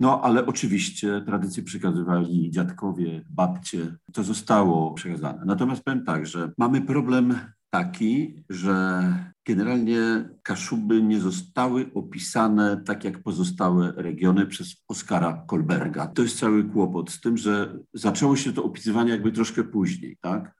No, 0.00 0.20
ale 0.20 0.46
oczywiście 0.46 1.22
tradycje 1.26 1.62
przekazywali 1.62 2.50
dziadkowie, 2.50 3.24
babcie. 3.30 3.96
To 4.12 4.22
zostało 4.22 4.94
przekazane. 4.94 5.42
Natomiast 5.46 5.82
powiem 5.82 6.04
tak, 6.04 6.26
że 6.26 6.52
mamy 6.58 6.80
problem 6.80 7.34
taki, 7.74 8.44
że 8.48 9.02
generalnie 9.46 10.28
Kaszuby 10.42 11.02
nie 11.02 11.20
zostały 11.20 11.90
opisane 11.94 12.82
tak 12.86 13.04
jak 13.04 13.22
pozostałe 13.22 13.92
regiony 13.96 14.46
przez 14.46 14.76
Oskara 14.88 15.44
Kolberga. 15.46 16.06
To 16.06 16.22
jest 16.22 16.38
cały 16.38 16.64
kłopot 16.64 17.10
z 17.10 17.20
tym, 17.20 17.36
że 17.36 17.78
zaczęło 17.94 18.36
się 18.36 18.52
to 18.52 18.64
opisywanie 18.64 19.10
jakby 19.10 19.32
troszkę 19.32 19.64
później, 19.64 20.16
tak? 20.20 20.54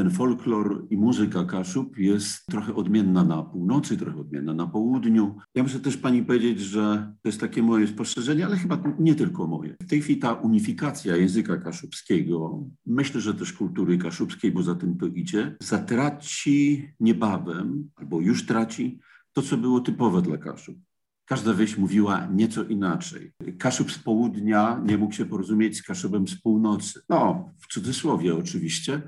Ten 0.00 0.10
folklor 0.10 0.86
i 0.90 0.96
muzyka 0.96 1.44
Kaszub 1.44 1.98
jest 1.98 2.46
trochę 2.46 2.74
odmienna 2.74 3.24
na 3.24 3.42
północy, 3.42 3.96
trochę 3.96 4.20
odmienna 4.20 4.54
na 4.54 4.66
południu. 4.66 5.36
Ja 5.54 5.62
muszę 5.62 5.80
też 5.80 5.96
pani 5.96 6.22
powiedzieć, 6.22 6.60
że 6.60 7.12
to 7.22 7.28
jest 7.28 7.40
takie 7.40 7.62
moje 7.62 7.86
spostrzeżenie, 7.86 8.46
ale 8.46 8.56
chyba 8.56 8.82
nie 8.98 9.14
tylko 9.14 9.46
moje. 9.46 9.76
W 9.82 9.88
tej 9.88 10.02
chwili 10.02 10.18
ta 10.18 10.32
unifikacja 10.32 11.16
języka 11.16 11.56
kaszubskiego, 11.56 12.64
myślę, 12.86 13.20
że 13.20 13.34
też 13.34 13.52
kultury 13.52 13.98
kaszubskiej, 13.98 14.52
bo 14.52 14.62
za 14.62 14.74
tym 14.74 14.98
to 14.98 15.06
idzie, 15.06 15.56
zatraci 15.62 16.88
niebawem, 17.00 17.90
albo 17.96 18.20
już 18.20 18.46
traci 18.46 19.00
to, 19.32 19.42
co 19.42 19.56
było 19.56 19.80
typowe 19.80 20.22
dla 20.22 20.38
Kaszub. 20.38 20.76
Każda 21.24 21.54
wieś 21.54 21.78
mówiła 21.78 22.26
nieco 22.26 22.64
inaczej. 22.64 23.32
Kaszub 23.58 23.92
z 23.92 23.98
południa 23.98 24.82
nie 24.86 24.98
mógł 24.98 25.14
się 25.14 25.26
porozumieć 25.26 25.76
z 25.76 25.82
Kaszubem 25.82 26.28
z 26.28 26.40
północy. 26.42 27.00
No, 27.08 27.50
w 27.58 27.66
cudzysłowie 27.66 28.36
oczywiście, 28.36 29.02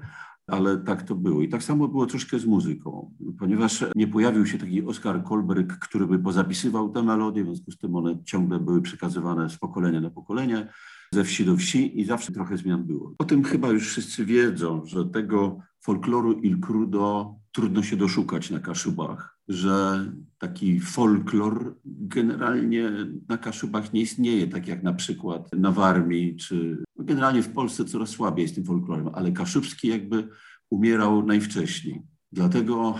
ale 0.53 0.77
tak 0.77 1.03
to 1.03 1.15
było. 1.15 1.43
I 1.43 1.49
tak 1.49 1.63
samo 1.63 1.89
było 1.89 2.07
troszkę 2.07 2.39
z 2.39 2.47
muzyką, 2.47 3.11
ponieważ 3.39 3.85
nie 3.97 4.07
pojawił 4.07 4.47
się 4.47 4.59
taki 4.59 4.83
Oskar 4.83 5.25
Kolberg, 5.25 5.79
który 5.79 6.07
by 6.07 6.19
pozapisywał 6.19 6.91
te 6.91 7.03
melodie, 7.03 7.45
w 7.45 7.47
związku 7.47 7.71
z 7.71 7.79
tym 7.79 7.97
one 7.97 8.19
ciągle 8.25 8.59
były 8.59 8.83
przekazywane 8.83 9.51
z 9.51 9.57
pokolenia 9.57 10.01
na 10.01 10.11
pokolenie, 10.11 10.69
ze 11.15 11.25
wsi 11.25 11.45
do 11.45 11.57
wsi 11.57 12.01
i 12.01 12.05
zawsze 12.05 12.33
trochę 12.33 12.57
zmian 12.57 12.85
było. 12.85 13.15
O 13.19 13.25
tym 13.25 13.45
chyba 13.45 13.69
już 13.69 13.89
wszyscy 13.89 14.25
wiedzą, 14.25 14.85
że 14.85 15.05
tego 15.05 15.59
folkloru 15.81 16.33
Il 16.33 16.61
Crudo 16.61 17.35
trudno 17.53 17.83
się 17.83 17.97
doszukać 17.97 18.51
na 18.51 18.61
Kaszubach, 18.61 19.39
że 19.49 20.07
taki 20.39 20.81
folklor 20.81 21.77
generalnie 21.85 22.91
na 23.29 23.39
Kaszubach 23.39 23.93
nie 23.93 24.01
istnieje, 24.01 24.47
tak 24.47 24.69
jak 24.69 24.83
na 24.83 24.93
przykład 24.93 25.49
na 25.53 25.71
Warmii, 25.71 26.37
czy 26.37 26.83
generalnie 26.99 27.43
w 27.43 27.53
Polsce 27.53 27.85
coraz 27.85 28.11
słabiej 28.11 28.43
jest 28.43 28.55
tym 28.55 28.65
folklorem, 28.65 29.09
ale 29.13 29.33
kaszubski 29.33 29.89
jakby 29.89 30.29
umierał 30.71 31.27
najwcześniej. 31.27 32.03
Dlatego 32.33 32.95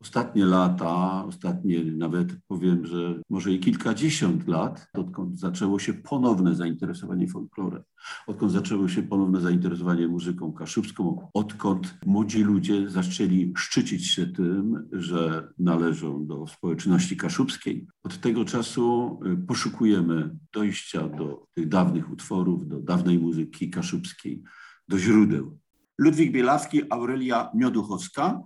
ostatnie 0.00 0.44
lata, 0.44 1.24
ostatnie 1.24 1.84
nawet 1.84 2.32
powiem, 2.48 2.86
że 2.86 3.20
może 3.30 3.52
i 3.52 3.60
kilkadziesiąt 3.60 4.48
lat, 4.48 4.86
odkąd 4.92 5.38
zaczęło 5.38 5.78
się 5.78 5.94
ponowne 5.94 6.54
zainteresowanie 6.54 7.28
folklorem, 7.28 7.82
odkąd 8.26 8.52
zaczęło 8.52 8.88
się 8.88 9.02
ponowne 9.02 9.40
zainteresowanie 9.40 10.08
muzyką 10.08 10.52
kaszubską, 10.52 11.28
odkąd 11.34 11.98
młodzi 12.06 12.42
ludzie 12.42 12.90
zaczęli 12.90 13.52
szczycić 13.56 14.06
się 14.06 14.26
tym, 14.26 14.88
że 14.92 15.48
należą 15.58 16.26
do 16.26 16.46
społeczności 16.46 17.16
kaszubskiej. 17.16 17.86
Od 18.02 18.20
tego 18.20 18.44
czasu 18.44 19.18
y, 19.26 19.46
poszukujemy 19.46 20.36
dojścia 20.52 21.08
do 21.08 21.46
tych 21.54 21.68
dawnych 21.68 22.10
utworów, 22.10 22.68
do 22.68 22.80
dawnej 22.80 23.18
muzyki 23.18 23.70
kaszubskiej, 23.70 24.42
do 24.88 24.98
źródeł. 24.98 25.58
Ludwik 25.98 26.32
Bielawski, 26.32 26.82
Aurelia 26.90 27.50
Mioduchowska 27.54 28.42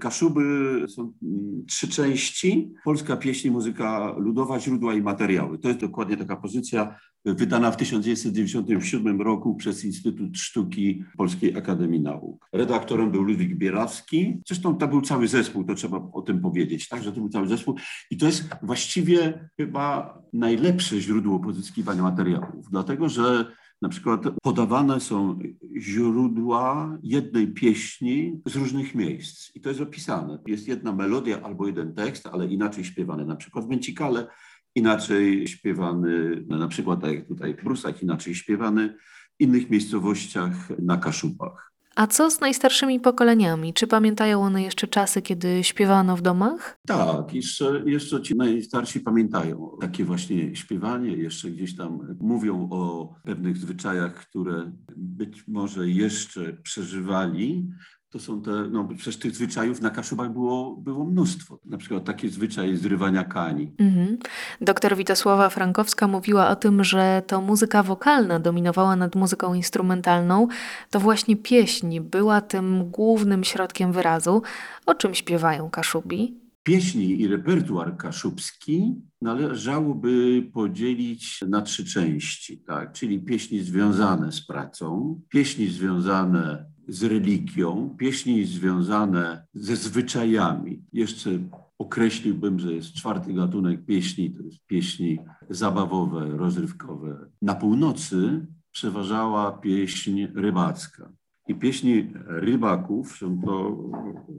Kaszuby 0.00 0.84
są 0.88 1.12
mm, 1.22 1.64
trzy 1.66 1.88
części. 1.88 2.74
Polska 2.84 3.16
pieśń, 3.16 3.50
muzyka 3.50 4.14
ludowa, 4.18 4.60
źródła 4.60 4.94
i 4.94 5.02
materiały. 5.02 5.58
To 5.58 5.68
jest 5.68 5.80
dokładnie 5.80 6.16
taka 6.16 6.36
pozycja 6.36 6.98
wydana 7.24 7.70
w 7.70 7.76
1997 7.76 9.22
roku 9.22 9.54
przez 9.54 9.84
Instytut 9.84 10.38
Sztuki 10.38 11.04
Polskiej 11.16 11.56
Akademii 11.56 12.00
Nauk. 12.00 12.48
Redaktorem 12.52 13.10
był 13.10 13.22
Ludwik 13.22 13.54
Bierawski. 13.54 14.40
Zresztą 14.46 14.76
to 14.76 14.88
był 14.88 15.00
cały 15.00 15.28
zespół, 15.28 15.64
to 15.64 15.74
trzeba 15.74 16.10
o 16.12 16.22
tym 16.22 16.40
powiedzieć, 16.40 16.88
tak, 16.88 17.02
że 17.02 17.12
to 17.12 17.20
był 17.20 17.28
cały 17.28 17.48
zespół. 17.48 17.76
I 18.10 18.16
to 18.16 18.26
jest 18.26 18.48
właściwie 18.62 19.48
chyba 19.56 20.18
najlepsze 20.32 21.00
źródło 21.00 21.40
pozyskiwania 21.40 22.02
materiałów, 22.02 22.70
dlatego 22.70 23.08
że 23.08 23.46
na 23.82 23.88
przykład 23.88 24.20
podawane 24.42 25.00
są 25.00 25.38
źródła 25.78 26.98
jednej 27.02 27.48
pieśni 27.48 28.40
z 28.46 28.56
różnych 28.56 28.94
miejsc 28.94 29.56
i 29.56 29.60
to 29.60 29.68
jest 29.68 29.80
opisane. 29.80 30.38
Jest 30.46 30.68
jedna 30.68 30.92
melodia 30.92 31.42
albo 31.42 31.66
jeden 31.66 31.94
tekst, 31.94 32.26
ale 32.26 32.46
inaczej 32.46 32.84
śpiewany. 32.84 33.24
Na 33.24 33.36
przykład 33.36 33.64
w 33.64 33.68
Męcikale 33.68 34.26
inaczej 34.74 35.48
śpiewany, 35.48 36.44
na 36.48 36.68
przykład 36.68 37.00
tak 37.00 37.14
jak 37.14 37.28
tutaj 37.28 37.54
w 37.54 37.64
Brusach, 37.64 38.02
inaczej 38.02 38.34
śpiewany 38.34 38.96
w 39.38 39.42
innych 39.42 39.70
miejscowościach 39.70 40.78
na 40.78 40.96
Kaszubach. 40.96 41.72
A 41.96 42.06
co 42.06 42.30
z 42.30 42.40
najstarszymi 42.40 43.00
pokoleniami? 43.00 43.74
Czy 43.74 43.86
pamiętają 43.86 44.42
one 44.42 44.62
jeszcze 44.62 44.88
czasy, 44.88 45.22
kiedy 45.22 45.64
śpiewano 45.64 46.16
w 46.16 46.22
domach? 46.22 46.78
Tak, 46.86 47.34
jeszcze, 47.34 47.82
jeszcze 47.86 48.22
ci 48.22 48.36
najstarsi 48.36 49.00
pamiętają 49.00 49.76
takie 49.80 50.04
właśnie 50.04 50.56
śpiewanie, 50.56 51.16
jeszcze 51.16 51.50
gdzieś 51.50 51.76
tam 51.76 52.16
mówią 52.20 52.68
o 52.70 53.14
pewnych 53.24 53.56
zwyczajach, 53.56 54.14
które 54.14 54.72
być 54.96 55.48
może 55.48 55.88
jeszcze 55.88 56.52
przeżywali, 56.52 57.68
to 58.10 58.18
są 58.18 58.42
te, 58.42 58.50
no 58.50 58.88
przecież 58.96 59.16
tych 59.16 59.36
zwyczajów 59.36 59.80
na 59.80 59.90
Kaszubach 59.90 60.32
było, 60.32 60.76
było 60.76 61.04
mnóstwo. 61.04 61.60
Na 61.64 61.78
przykład 61.78 62.04
takie 62.04 62.28
zwyczaje 62.28 62.76
zrywania 62.76 63.24
kani. 63.24 63.72
Mhm. 63.78 64.18
Doktor 64.60 64.96
Witosława 64.96 65.50
Frankowska 65.50 66.08
mówiła 66.08 66.48
o 66.48 66.56
tym, 66.56 66.84
że 66.84 67.22
to 67.26 67.40
muzyka 67.40 67.82
wokalna 67.82 68.40
dominowała 68.40 68.96
nad 68.96 69.14
muzyką 69.14 69.54
instrumentalną. 69.54 70.48
To 70.90 71.00
właśnie 71.00 71.36
pieśń 71.36 72.00
była 72.00 72.40
tym 72.40 72.90
głównym 72.90 73.44
środkiem 73.44 73.92
wyrazu. 73.92 74.42
O 74.86 74.94
czym 74.94 75.14
śpiewają 75.14 75.70
Kaszubi? 75.70 76.40
Pieśni 76.62 77.20
i 77.20 77.28
repertuar 77.28 77.96
kaszubski 77.96 78.94
należałoby 79.22 80.42
podzielić 80.52 81.44
na 81.48 81.62
trzy 81.62 81.84
części, 81.84 82.58
tak? 82.58 82.92
czyli 82.92 83.20
pieśni 83.20 83.60
związane 83.60 84.32
z 84.32 84.46
pracą, 84.46 85.20
pieśni 85.28 85.68
związane 85.68 86.75
z 86.88 87.02
religią, 87.02 87.94
pieśni 87.98 88.44
związane 88.44 89.46
ze 89.54 89.76
zwyczajami. 89.76 90.82
Jeszcze 90.92 91.30
określiłbym, 91.78 92.58
że 92.58 92.72
jest 92.72 92.92
czwarty 92.92 93.32
gatunek 93.32 93.84
pieśni, 93.84 94.30
to 94.30 94.42
jest 94.42 94.66
pieśni 94.66 95.18
zabawowe, 95.50 96.28
rozrywkowe. 96.28 97.30
Na 97.42 97.54
północy 97.54 98.46
przeważała 98.70 99.52
pieśń 99.52 100.26
rybacka. 100.34 101.12
I 101.48 101.54
pieśni 101.54 102.12
rybaków 102.26 103.16
są 103.16 103.40
to 103.42 103.76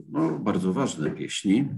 no, 0.08 0.38
bardzo 0.38 0.72
ważne 0.72 1.10
pieśni. 1.10 1.68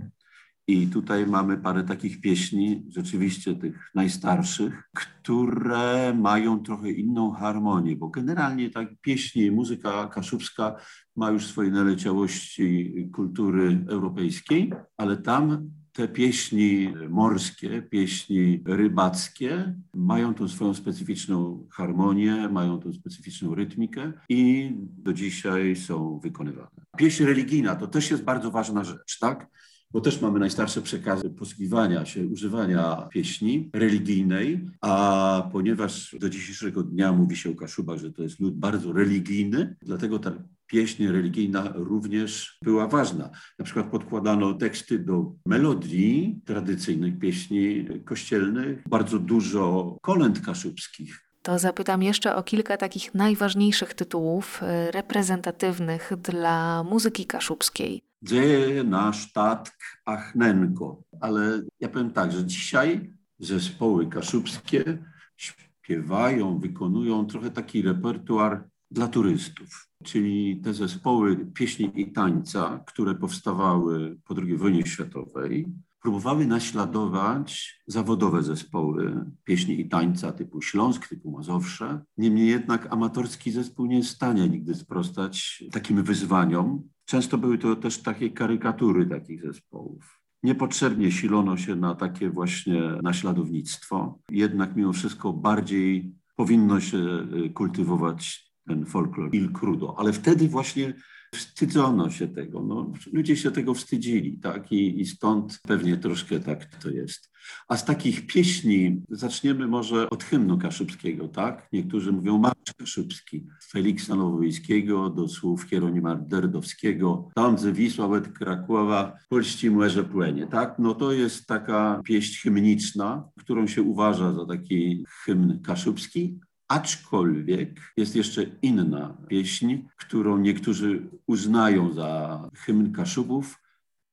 I 0.70 0.86
tutaj 0.86 1.26
mamy 1.26 1.58
parę 1.58 1.84
takich 1.84 2.20
pieśni, 2.20 2.84
rzeczywiście 2.88 3.54
tych 3.54 3.90
najstarszych, 3.94 4.82
które 4.94 6.14
mają 6.14 6.62
trochę 6.62 6.90
inną 6.90 7.30
harmonię, 7.30 7.96
bo 7.96 8.08
generalnie 8.08 8.70
tak 8.70 8.88
pieśni, 9.00 9.50
muzyka 9.50 10.06
kaszubska 10.08 10.76
ma 11.16 11.30
już 11.30 11.46
swoje 11.46 11.70
naleciałości 11.70 12.94
kultury 13.12 13.84
europejskiej, 13.88 14.72
ale 14.96 15.16
tam 15.16 15.70
te 15.92 16.08
pieśni 16.08 16.94
morskie, 17.08 17.82
pieśni 17.82 18.62
rybackie 18.66 19.74
mają 19.94 20.34
tą 20.34 20.48
swoją 20.48 20.74
specyficzną 20.74 21.66
harmonię, 21.72 22.48
mają 22.48 22.78
tą 22.78 22.92
specyficzną 22.92 23.54
rytmikę 23.54 24.12
i 24.28 24.70
do 24.76 25.12
dzisiaj 25.12 25.76
są 25.76 26.18
wykonywane. 26.18 26.80
Pieśń 26.96 27.24
religijna 27.24 27.76
to 27.76 27.86
też 27.86 28.10
jest 28.10 28.24
bardzo 28.24 28.50
ważna 28.50 28.84
rzecz, 28.84 29.18
tak? 29.18 29.46
Bo 29.92 30.00
też 30.00 30.20
mamy 30.20 30.38
najstarsze 30.38 30.82
przekazy 30.82 31.30
posługiwania 31.30 32.06
się, 32.06 32.26
używania 32.26 33.08
pieśni 33.10 33.70
religijnej, 33.72 34.70
a 34.80 35.48
ponieważ 35.52 36.16
do 36.20 36.30
dzisiejszego 36.30 36.82
dnia 36.82 37.12
mówi 37.12 37.36
się 37.36 37.50
o 37.50 37.54
Kaszubach, 37.54 37.98
że 37.98 38.12
to 38.12 38.22
jest 38.22 38.40
lud 38.40 38.54
bardzo 38.54 38.92
religijny, 38.92 39.76
dlatego 39.82 40.18
ta 40.18 40.32
pieśń 40.66 41.06
religijna 41.06 41.72
również 41.74 42.58
była 42.64 42.88
ważna. 42.88 43.30
Na 43.58 43.64
przykład 43.64 43.90
podkładano 43.90 44.54
teksty 44.54 44.98
do 44.98 45.32
melodii 45.46 46.40
tradycyjnych 46.44 47.18
pieśni 47.18 47.86
kościelnych, 48.04 48.82
bardzo 48.88 49.18
dużo 49.18 49.96
kolęd 50.02 50.40
kaszubskich. 50.40 51.29
To 51.42 51.58
zapytam 51.58 52.02
jeszcze 52.02 52.36
o 52.36 52.42
kilka 52.42 52.76
takich 52.76 53.14
najważniejszych 53.14 53.94
tytułów 53.94 54.62
e, 54.62 54.90
reprezentatywnych 54.90 56.12
dla 56.22 56.84
muzyki 56.84 57.26
kaszubskiej. 57.26 58.02
Dzieje 58.22 58.84
nasz 58.84 59.32
tatk 59.32 59.74
Achnenko. 60.04 61.02
Ale 61.20 61.62
ja 61.80 61.88
powiem 61.88 62.10
tak, 62.10 62.32
że 62.32 62.44
dzisiaj 62.44 63.12
zespoły 63.38 64.06
kaszubskie 64.06 64.98
śpiewają, 65.36 66.58
wykonują 66.58 67.26
trochę 67.26 67.50
taki 67.50 67.82
repertuar 67.82 68.64
dla 68.90 69.08
turystów. 69.08 69.88
Czyli 70.04 70.60
te 70.64 70.74
zespoły 70.74 71.46
pieśni 71.54 71.92
i 71.94 72.12
tańca, 72.12 72.84
które 72.86 73.14
powstawały 73.14 74.16
po 74.24 74.34
II 74.42 74.56
wojnie 74.56 74.86
światowej, 74.86 75.66
próbowały 76.02 76.46
naśladować 76.46 77.80
zawodowe 77.86 78.42
zespoły 78.42 79.26
pieśni 79.44 79.80
i 79.80 79.88
tańca 79.88 80.32
typu 80.32 80.62
Śląsk, 80.62 81.08
typu 81.08 81.30
Mazowsze. 81.30 82.00
Niemniej 82.16 82.48
jednak 82.48 82.92
amatorski 82.92 83.50
zespół 83.50 83.86
nie 83.86 83.96
jest 83.96 84.08
w 84.08 84.14
stanie 84.14 84.48
nigdy 84.48 84.74
sprostać 84.74 85.64
takim 85.72 86.02
wyzwaniom. 86.02 86.82
Często 87.04 87.38
były 87.38 87.58
to 87.58 87.76
też 87.76 88.02
takie 88.02 88.30
karykatury 88.30 89.06
takich 89.06 89.42
zespołów. 89.42 90.20
Niepotrzebnie 90.42 91.12
silono 91.12 91.56
się 91.56 91.76
na 91.76 91.94
takie 91.94 92.30
właśnie 92.30 92.82
naśladownictwo. 93.02 94.18
Jednak 94.30 94.76
mimo 94.76 94.92
wszystko 94.92 95.32
bardziej 95.32 96.14
powinno 96.36 96.80
się 96.80 96.98
y, 96.98 97.50
kultywować 97.50 98.49
ten 98.66 98.86
folklor 98.86 99.34
il 99.34 99.52
crudo. 99.52 99.94
Ale 99.98 100.12
wtedy 100.12 100.48
właśnie 100.48 100.94
Wstydzono 101.34 102.10
się 102.10 102.28
tego, 102.28 102.62
no, 102.62 102.92
ludzie 103.12 103.36
się 103.36 103.50
tego 103.50 103.74
wstydzili, 103.74 104.38
tak? 104.38 104.72
I, 104.72 105.00
I 105.00 105.06
stąd 105.06 105.60
pewnie 105.62 105.96
troszkę 105.96 106.40
tak 106.40 106.76
to 106.76 106.90
jest. 106.90 107.30
A 107.68 107.76
z 107.76 107.84
takich 107.84 108.26
pieśni 108.26 109.02
zaczniemy 109.10 109.68
może 109.68 110.10
od 110.10 110.24
hymnu 110.24 110.58
kaszubskiego, 110.58 111.28
tak? 111.28 111.68
Niektórzy 111.72 112.12
mówią 112.12 112.38
Marsz 112.38 112.74
Kaszubski, 112.78 113.46
Feliksa 113.72 114.16
Nowowiejskiego 114.16 115.10
do 115.10 115.28
słów 115.28 115.62
Hieronima 115.62 116.16
Derdowskiego, 116.16 117.28
tam 117.34 117.58
ze 117.58 117.72
Wisła 117.72 118.06
łed 118.06 118.28
Krakowa, 118.28 119.16
Polści 119.28 119.70
młeże 119.70 120.04
płenie, 120.04 120.46
tak? 120.46 120.78
No 120.78 120.94
to 120.94 121.12
jest 121.12 121.46
taka 121.46 122.00
pieśń 122.04 122.42
hymniczna, 122.42 123.28
którą 123.38 123.66
się 123.66 123.82
uważa 123.82 124.32
za 124.32 124.46
taki 124.46 125.04
hymn 125.24 125.62
kaszubski, 125.62 126.40
Aczkolwiek 126.70 127.80
jest 127.96 128.16
jeszcze 128.16 128.42
inna 128.62 129.16
pieśń, 129.28 129.76
którą 129.96 130.38
niektórzy 130.38 131.10
uznają 131.26 131.92
za 131.92 132.50
hymn 132.54 132.92
Kaszubów. 132.92 133.58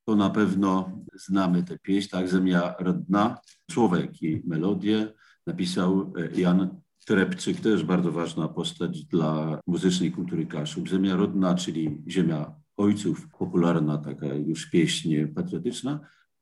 To 0.04 0.16
na 0.16 0.30
pewno 0.30 0.90
znamy 1.14 1.62
tę 1.62 1.78
pieśń, 1.78 2.08
tak, 2.10 2.28
Zemia 2.28 2.74
Rodna. 2.78 3.38
Słowek 3.70 4.22
i 4.22 4.42
melodię 4.46 5.12
napisał 5.46 6.12
e, 6.16 6.40
Jan 6.40 6.80
Trepczyk, 7.06 7.60
też 7.60 7.84
bardzo 7.84 8.12
ważna 8.12 8.48
postać 8.48 9.04
dla 9.04 9.60
muzycznej 9.66 10.12
kultury 10.12 10.46
Kaszub. 10.46 10.88
Zemia 10.88 11.16
Rodna, 11.16 11.54
czyli 11.54 12.02
ziemia 12.08 12.54
ojców, 12.76 13.28
popularna 13.38 13.98
taka 13.98 14.26
już 14.26 14.66
pieśń 14.66 15.26
patriotyczna, 15.34 16.00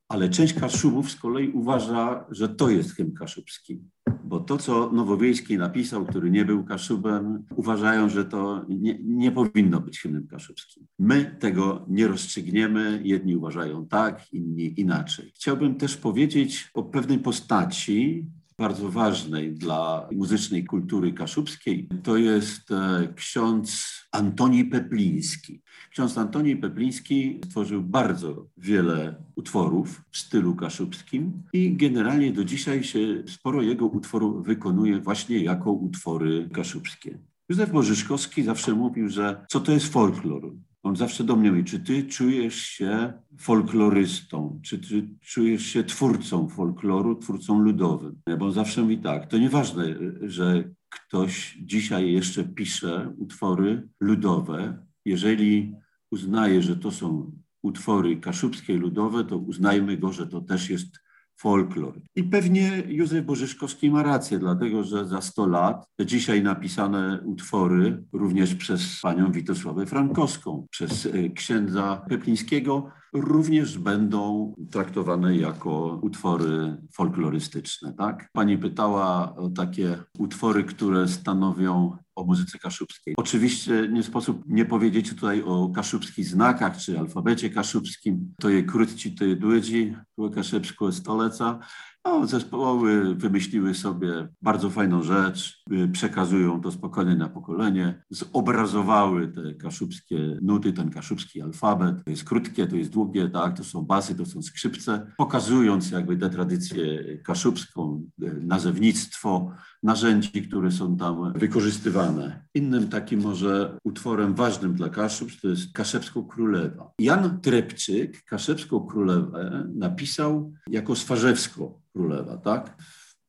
ale 0.09 0.29
część 0.29 0.55
Kaszubów 0.55 1.11
z 1.11 1.16
kolei 1.16 1.48
uważa, 1.48 2.26
że 2.31 2.48
to 2.48 2.70
jest 2.70 2.94
hymn 2.94 3.14
kaszubski. 3.14 3.81
Bo 4.26 4.40
to, 4.40 4.58
co 4.58 4.92
Nowowiejski 4.92 5.58
napisał, 5.58 6.06
który 6.06 6.30
nie 6.30 6.44
był 6.44 6.64
Kaszubem, 6.64 7.44
uważają, 7.56 8.08
że 8.08 8.24
to 8.24 8.64
nie, 8.68 8.98
nie 9.02 9.32
powinno 9.32 9.80
być 9.80 10.00
hymnem 10.00 10.26
kaszubskim. 10.26 10.86
My 10.98 11.36
tego 11.38 11.84
nie 11.88 12.08
rozstrzygniemy. 12.08 13.00
Jedni 13.04 13.36
uważają 13.36 13.86
tak, 13.86 14.32
inni 14.32 14.80
inaczej. 14.80 15.32
Chciałbym 15.34 15.74
też 15.74 15.96
powiedzieć 15.96 16.70
o 16.74 16.82
pewnej 16.82 17.18
postaci, 17.18 18.26
bardzo 18.59 18.90
ważnej 18.90 19.53
dla 19.53 20.09
muzycznej 20.12 20.64
kultury 20.64 21.12
kaszubskiej. 21.12 21.88
To 22.03 22.16
jest 22.16 22.71
e, 22.71 23.09
ksiądz 23.16 23.87
Antoni 24.12 24.64
Pepliński. 24.64 25.62
Ksiądz 25.90 26.19
Antoni 26.19 26.57
Pepliński 26.57 27.40
stworzył 27.45 27.83
bardzo 27.83 28.47
wiele 28.57 29.14
utworów 29.35 30.03
w 30.11 30.19
stylu 30.19 30.55
kaszubskim 30.55 31.42
i 31.53 31.77
generalnie 31.77 32.33
do 32.33 32.45
dzisiaj 32.45 32.85
się 32.85 33.23
sporo 33.27 33.62
jego 33.62 33.87
utworów 33.87 34.47
wykonuje 34.47 35.01
właśnie 35.01 35.38
jako 35.38 35.73
utwory 35.73 36.49
kaszubskie. 36.53 37.19
Józef 37.49 37.71
Bożyszkowski 37.71 38.42
zawsze 38.42 38.75
mówił, 38.75 39.09
że 39.09 39.47
co 39.49 39.61
to 39.61 39.73
jest 39.73 39.92
folklor? 39.92 40.53
On 40.87 40.96
zawsze 40.96 41.25
do 41.25 41.37
mnie 41.37 41.51
mówi, 41.51 41.64
czy 41.64 41.81
ty 41.81 42.05
czujesz 42.05 42.55
się 42.55 43.12
folklorystą, 43.38 44.61
czy 44.64 44.79
ty 44.79 45.09
czujesz 45.20 45.66
się 45.66 45.85
twórcą 45.85 46.49
folkloru, 46.49 47.16
twórcą 47.16 47.61
ludowym? 47.61 48.20
Bo 48.38 48.46
on 48.46 48.53
zawsze 48.53 48.83
mówi 48.83 48.99
tak, 48.99 49.27
to 49.27 49.38
nieważne, 49.38 49.96
że 50.22 50.70
ktoś 50.88 51.59
dzisiaj 51.62 52.12
jeszcze 52.12 52.44
pisze 52.44 53.14
utwory 53.18 53.88
ludowe, 54.01 54.87
jeżeli 55.05 55.75
uznaje, 56.11 56.62
że 56.62 56.77
to 56.77 56.90
są 56.90 57.33
utwory 57.62 58.16
kaszubskie 58.16 58.77
ludowe, 58.77 59.25
to 59.25 59.38
uznajmy 59.38 59.96
go, 59.96 60.12
że 60.12 60.27
to 60.27 60.40
też 60.40 60.70
jest 60.70 60.99
folklor. 61.37 61.94
I 62.16 62.25
pewnie 62.25 62.83
Józef 62.87 63.25
Bożyszkowski 63.25 63.90
ma 63.90 64.03
rację, 64.03 64.38
dlatego 64.38 64.85
że 64.85 65.07
za 65.07 65.20
100 65.20 65.46
lat 65.46 65.87
dzisiaj 66.05 66.42
napisane 66.42 67.20
utwory, 67.25 68.05
również 68.12 68.55
przez 68.55 69.01
panią 69.03 69.33
Witosławę 69.33 69.87
Frankowską, 69.87 70.66
przez 70.70 71.07
e, 71.07 71.29
księdza 71.29 72.03
Peplińskiego, 72.09 72.90
również 73.20 73.79
będą 73.79 74.55
traktowane 74.70 75.37
jako 75.37 75.98
utwory 76.02 76.76
folklorystyczne. 76.92 77.92
Tak? 77.92 78.29
Pani 78.33 78.59
pytała 78.59 79.37
o 79.37 79.48
takie 79.50 79.98
utwory, 80.18 80.64
które 80.64 81.09
stanowią 81.09 81.96
o 82.16 82.24
muzyce 82.24 82.59
kaszubskiej. 82.59 83.14
Oczywiście 83.16 83.88
nie 83.92 84.02
sposób 84.02 84.42
nie 84.46 84.64
powiedzieć 84.64 85.11
tutaj 85.11 85.42
o 85.42 85.68
kaszubskich 85.68 86.26
znakach 86.26 86.76
czy 86.76 86.98
alfabecie 86.98 87.50
kaszubskim. 87.50 88.35
To 88.40 88.48
je 88.48 88.62
krótci, 88.62 89.14
to 89.14 89.24
je 89.24 89.37
dłydzi, 89.37 89.96
kaszebsko 90.35 90.92
stoleca. 90.92 91.59
No, 92.07 92.27
zespoły 92.27 93.14
wymyśliły 93.14 93.75
sobie 93.75 94.29
bardzo 94.42 94.71
fajną 94.71 95.03
rzecz, 95.03 95.62
y, 95.73 95.88
przekazują 95.88 96.61
to 96.61 96.73
spokojnie 96.73 97.14
na 97.14 97.29
pokolenie, 97.29 98.03
zobrazowały 98.11 99.29
te 99.29 99.55
kaszubskie 99.55 100.38
nuty, 100.42 100.73
ten 100.73 100.90
kaszubski 100.90 101.42
alfabet. 101.42 102.05
To 102.05 102.11
jest 102.11 102.25
krótkie, 102.25 102.66
to 102.66 102.77
jest 102.77 102.90
długie, 102.90 103.29
tak, 103.29 103.57
to 103.57 103.64
są 103.64 103.83
basy, 103.83 104.14
to 104.14 104.27
są 104.27 104.42
skrzypce, 104.42 105.12
pokazując 105.16 105.90
jakby 105.90 106.16
tę 106.16 106.31
tradycję 106.31 107.03
kaszubską, 107.19 108.03
y, 108.23 108.40
nazewnictwo, 108.42 109.53
narzędzi, 109.87 110.42
które 110.42 110.70
są 110.70 110.96
tam 110.96 111.33
wykorzystywane. 111.33 112.44
Innym 112.55 112.88
takim 112.88 113.20
może 113.20 113.79
utworem 113.85 114.35
ważnym 114.35 114.75
dla 114.75 114.88
Kaszub 114.88 115.31
to 115.42 115.49
jest 115.49 115.72
Kaszebską 115.72 116.25
Królewa. 116.25 116.90
Jan 116.99 117.40
Trepczyk 117.40 118.25
Kaszebską 118.25 118.81
Królewę 118.81 119.68
napisał 119.75 120.53
jako 120.70 120.96
Swarzewską 120.96 121.81
Królewa, 121.92 122.37
tak? 122.37 122.77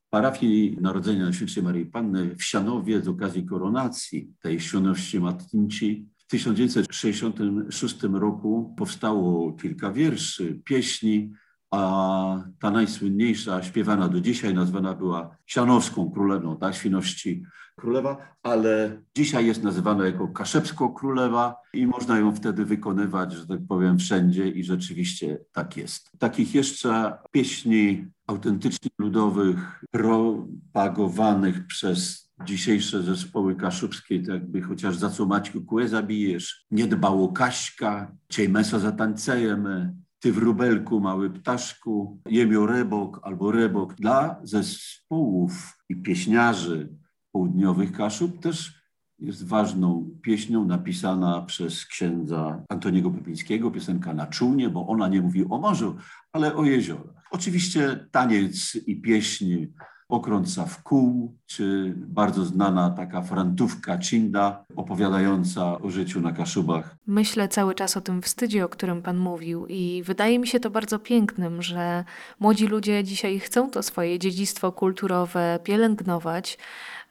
Parafii 0.10 0.78
Narodzenia 0.82 1.24
Najświętszej 1.24 1.64
Maryi 1.64 1.86
Panny 1.86 2.36
w 2.36 2.44
Sianowie 2.44 3.02
z 3.02 3.08
okazji 3.08 3.46
koronacji 3.46 4.34
tej 4.42 4.60
świętości 4.60 5.20
matnici 5.20 6.08
w 6.18 6.28
1966 6.28 8.04
roku 8.04 8.74
powstało 8.78 9.54
kilka 9.54 9.92
wierszy, 9.92 10.62
pieśni, 10.66 11.34
a 11.72 12.44
ta 12.60 12.72
najsłynniejsza, 12.72 13.64
śpiewana 13.64 14.10
do 14.10 14.22
dzisiaj, 14.22 14.54
nazwana 14.54 14.94
była 14.94 15.38
Sianowską 15.46 16.12
Królewną, 16.12 16.58
tak, 16.58 16.76
Świności 16.76 17.44
Królewa, 17.76 18.18
ale 18.44 19.02
dzisiaj 19.16 19.46
jest 19.46 19.64
nazywana 19.64 20.06
jako 20.06 20.28
Kaszepsko 20.28 20.90
Królewa 20.90 21.56
i 21.74 21.88
można 21.88 22.20
ją 22.20 22.36
wtedy 22.36 22.66
wykonywać, 22.66 23.34
że 23.34 23.48
tak 23.48 23.60
powiem, 23.68 24.00
wszędzie 24.00 24.50
i 24.50 24.64
rzeczywiście 24.64 25.40
tak 25.52 25.78
jest. 25.78 26.12
Takich 26.20 26.56
jeszcze 26.56 27.18
pieśni 27.32 28.06
autentycznie 28.28 28.90
ludowych, 28.98 29.84
propagowanych 29.92 31.68
przez 31.68 32.28
dzisiejsze 32.46 33.04
zespoły 33.04 33.56
kaszubskie, 33.56 34.20
tak 34.20 34.30
jakby 34.30 34.62
chociaż 34.62 34.98
za 34.98 35.10
co 35.10 35.26
Maćku 35.26 35.62
kłę 35.62 35.88
zabijesz, 35.88 36.66
nie 36.72 36.88
dbało 36.88 37.32
Kaśka, 37.32 38.12
ciej 38.30 38.50
mesa 38.50 38.80
zatańcejemy, 38.80 39.94
ty 40.20 40.34
w 40.34 40.38
rubelku, 40.38 41.00
mały 41.00 41.30
ptaszku, 41.30 42.22
jemio 42.30 42.66
rebok 42.66 43.20
albo 43.24 43.52
rebok. 43.52 43.96
Dla 43.96 44.40
zespołów 44.44 45.78
i 45.90 45.96
pieśniarzy 45.96 46.96
południowych 47.32 47.92
Kaszub 47.92 48.40
też 48.40 48.78
jest 49.20 49.48
ważną 49.48 50.10
pieśnią 50.22 50.66
napisana 50.66 51.42
przez 51.42 51.86
księdza 51.86 52.64
Antoniego 52.70 53.12
Pepińskiego, 53.12 53.72
piosenka 53.72 54.14
na 54.14 54.28
czółnie, 54.28 54.70
bo 54.70 54.88
ona 54.88 55.08
nie 55.08 55.22
mówi 55.22 55.46
o 55.50 55.58
morzu, 55.58 55.96
ale 56.34 56.56
o 56.56 56.66
jeziorach. 56.66 57.24
Oczywiście 57.32 58.08
taniec 58.12 58.76
i 58.76 59.02
pieśń 59.02 59.68
Okrąca 60.10 60.66
w 60.66 60.84
kół, 60.84 61.36
czy 61.46 61.94
bardzo 61.98 62.46
znana 62.46 62.90
taka 62.90 63.22
frantówka 63.22 63.98
Cinda, 63.98 64.66
opowiadająca 64.76 65.80
o 65.82 65.90
życiu 65.90 66.22
na 66.22 66.32
Kaszubach. 66.32 66.96
Myślę 67.08 67.48
cały 67.48 67.76
czas 67.76 67.98
o 67.98 68.02
tym 68.02 68.22
wstydzie, 68.22 68.66
o 68.66 68.70
którym 68.70 69.02
Pan 69.02 69.18
mówił 69.18 69.66
i 69.70 70.04
wydaje 70.06 70.40
mi 70.40 70.48
się 70.48 70.60
to 70.60 70.70
bardzo 70.70 71.00
pięknym, 71.00 71.62
że 71.62 72.04
młodzi 72.40 72.68
ludzie 72.68 73.04
dzisiaj 73.04 73.40
chcą 73.40 73.70
to 73.70 73.84
swoje 73.84 74.20
dziedzictwo 74.20 74.72
kulturowe 74.72 75.60
pielęgnować, 75.64 76.58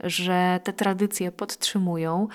że 0.05 0.61
te 0.65 0.73
tradycje 0.73 1.33
podtrzymują. 1.33 2.29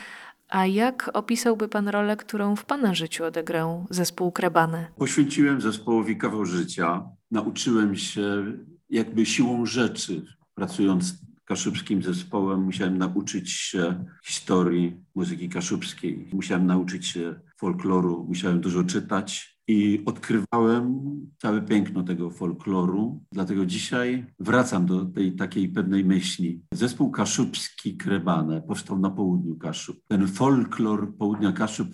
A 0.49 0.65
jak 0.65 1.09
opisałby 1.13 1.67
Pan 1.67 1.87
rolę, 1.87 2.17
którą 2.17 2.55
w 2.55 2.65
Pana 2.65 2.93
życiu 2.93 3.25
odegrał 3.25 3.85
zespół 3.89 4.31
Krebane? 4.31 4.87
Poświęciłem 4.95 5.61
zespołowi 5.61 6.17
kawał 6.17 6.45
życia. 6.45 7.09
Nauczyłem 7.31 7.95
się 7.95 8.43
jakby 8.89 9.25
siłą 9.25 9.65
rzeczy 9.65 10.25
pracując 10.61 11.21
kaszubskim 11.45 12.03
zespołem, 12.03 12.63
musiałem 12.63 12.97
nauczyć 12.97 13.51
się 13.51 14.05
historii 14.25 14.97
muzyki 15.15 15.49
kaszubskiej, 15.49 16.29
musiałem 16.33 16.65
nauczyć 16.67 17.07
się 17.07 17.39
folkloru, 17.57 18.25
musiałem 18.27 18.61
dużo 18.61 18.83
czytać 18.83 19.57
i 19.67 20.03
odkrywałem 20.05 21.01
całe 21.37 21.61
piękno 21.61 22.03
tego 22.03 22.29
folkloru. 22.29 23.23
Dlatego 23.31 23.65
dzisiaj 23.65 24.25
wracam 24.39 24.85
do 24.85 25.05
tej 25.05 25.35
takiej 25.35 25.69
pewnej 25.69 26.05
myśli. 26.05 26.61
Zespół 26.73 27.11
kaszubski 27.11 27.97
Krebane 27.97 28.61
powstał 28.61 28.99
na 28.99 29.09
południu 29.09 29.55
Kaszub. 29.55 29.97
Ten 30.07 30.27
folklor 30.27 31.17
południa 31.17 31.51
Kaszub 31.51 31.87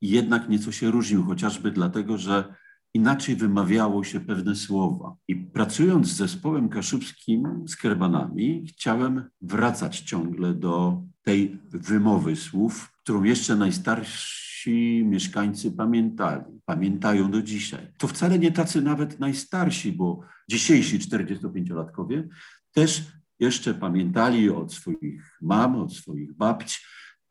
jednak 0.00 0.48
nieco 0.48 0.72
się 0.72 0.90
różnił, 0.90 1.24
chociażby 1.24 1.70
dlatego, 1.70 2.18
że 2.18 2.54
inaczej 2.94 3.36
wymawiało 3.36 4.04
się 4.04 4.20
pewne 4.20 4.56
słowa. 4.56 5.16
I 5.28 5.36
pracując 5.36 6.08
z 6.08 6.16
zespołem 6.16 6.68
kaszubskim, 6.68 7.64
z 7.68 7.76
Kerbanami, 7.76 8.66
chciałem 8.68 9.24
wracać 9.40 10.00
ciągle 10.00 10.54
do 10.54 11.02
tej 11.22 11.58
wymowy 11.70 12.36
słów, 12.36 12.92
którą 13.02 13.22
jeszcze 13.22 13.56
najstarsi 13.56 15.04
mieszkańcy 15.04 15.72
pamiętali, 15.72 16.60
pamiętają 16.64 17.30
do 17.30 17.42
dzisiaj. 17.42 17.92
To 17.98 18.08
wcale 18.08 18.38
nie 18.38 18.52
tacy 18.52 18.82
nawet 18.82 19.20
najstarsi, 19.20 19.92
bo 19.92 20.20
dzisiejsi 20.48 20.98
45-latkowie 20.98 22.28
też 22.72 23.02
jeszcze 23.40 23.74
pamiętali 23.74 24.50
od 24.50 24.72
swoich 24.72 25.38
mam, 25.40 25.76
od 25.76 25.94
swoich 25.94 26.32
babci, 26.32 26.78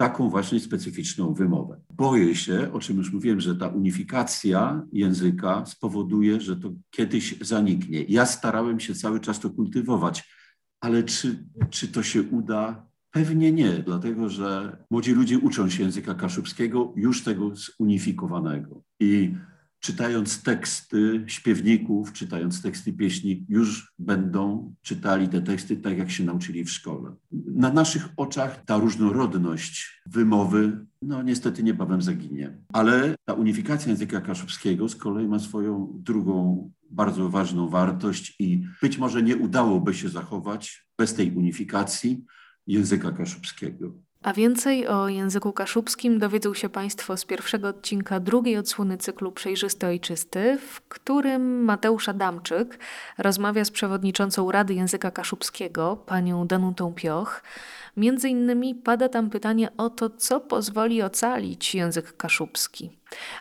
taką 0.02 0.30
właśnie 0.30 0.60
specyficzną 0.60 1.34
wymowę. 1.34 1.82
Boję 1.90 2.36
się, 2.36 2.74
o 2.74 2.80
czym 2.80 2.98
już 2.98 3.14
mówiłem, 3.14 3.40
że 3.42 3.56
ta 3.56 3.68
unifikacja 3.68 4.86
języka 4.94 5.66
spowoduje, 5.66 6.42
że 6.42 6.56
to 6.58 6.72
kiedyś 6.90 7.36
zaniknie. 7.42 8.04
Ja 8.04 8.26
starałem 8.26 8.80
się 8.80 8.96
cały 8.96 9.20
czas 9.20 9.40
to 9.40 9.50
kultywować, 9.50 10.24
ale 10.80 11.04
czy, 11.04 11.46
czy 11.70 11.88
to 11.88 12.04
się 12.04 12.24
uda? 12.24 12.88
Pewnie 13.12 13.52
nie, 13.52 13.72
dlatego 13.72 14.30
że 14.30 14.78
młodzi 14.92 15.12
ludzie 15.14 15.40
uczą 15.40 15.70
się 15.70 15.84
języka 15.84 16.14
kaszubskiego 16.14 16.94
już 16.96 17.24
tego 17.24 17.52
zunifikowanego. 17.56 18.84
I 19.00 19.36
czytając 19.82 20.44
teksty 20.44 21.24
śpiewników, 21.28 22.14
czytając 22.14 22.62
teksty 22.62 22.94
pieśni, 22.94 23.46
już 23.50 23.94
będą 24.00 24.74
czytali 24.82 25.28
te 25.28 25.42
teksty 25.42 25.78
tak, 25.78 25.98
jak 25.98 26.12
się 26.12 26.24
nauczyli 26.24 26.64
w 26.64 26.72
szkole. 26.72 27.16
Na 27.32 27.74
naszych 27.74 28.10
oczach 28.18 28.66
ta 28.66 28.78
różnorodność 28.78 30.02
wymowy, 30.06 30.86
no 31.02 31.24
niestety 31.24 31.64
niebawem 31.64 32.02
zaginie. 32.02 32.58
Ale 32.74 33.16
ta 33.26 33.34
unifikacja 33.34 33.90
języka 33.90 34.22
kaszubskiego 34.22 34.90
z 34.90 34.96
kolei 34.96 35.28
ma 35.28 35.40
swoją 35.40 35.94
drugą 35.96 36.72
bardzo 36.90 37.30
ważną 37.30 37.70
wartość 37.70 38.36
i 38.40 38.64
być 38.82 38.98
może 38.98 39.24
nie 39.24 39.38
udałoby 39.38 39.94
się 39.94 40.10
zachować 40.10 40.88
bez 40.98 41.14
tej 41.14 41.32
unifikacji 41.32 42.26
języka 42.68 43.12
kaszubskiego. 43.12 43.94
A 44.24 44.34
więcej 44.34 44.88
o 44.88 45.10
języku 45.10 45.54
kaszubskim 45.54 46.20
dowiedzą 46.20 46.54
się 46.54 46.70
Państwo 46.70 47.18
z 47.18 47.26
pierwszego 47.26 47.68
odcinka 47.68 48.20
drugiej 48.20 48.58
odsłony 48.58 48.98
cyklu 48.98 49.32
Przejrzysty 49.32 49.88
Ojczysty, 49.88 50.58
w 50.58 50.82
którym 50.82 51.64
Mateusz 51.64 52.10
Adamczyk 52.10 52.80
rozmawia 53.18 53.66
z 53.66 53.72
przewodniczącą 53.72 54.52
Rady 54.52 54.74
Języka 54.74 55.12
Kaszubskiego, 55.12 55.98
panią 56.06 56.48
Danutą 56.48 56.94
Pioch. 56.94 57.44
Między 57.98 58.30
innymi 58.30 58.76
pada 58.76 59.10
tam 59.10 59.30
pytanie 59.30 59.70
o 59.78 59.90
to, 59.90 60.10
co 60.10 60.40
pozwoli 60.40 61.02
ocalić 61.02 61.76
język 61.76 62.18
kaszubski. 62.18 62.90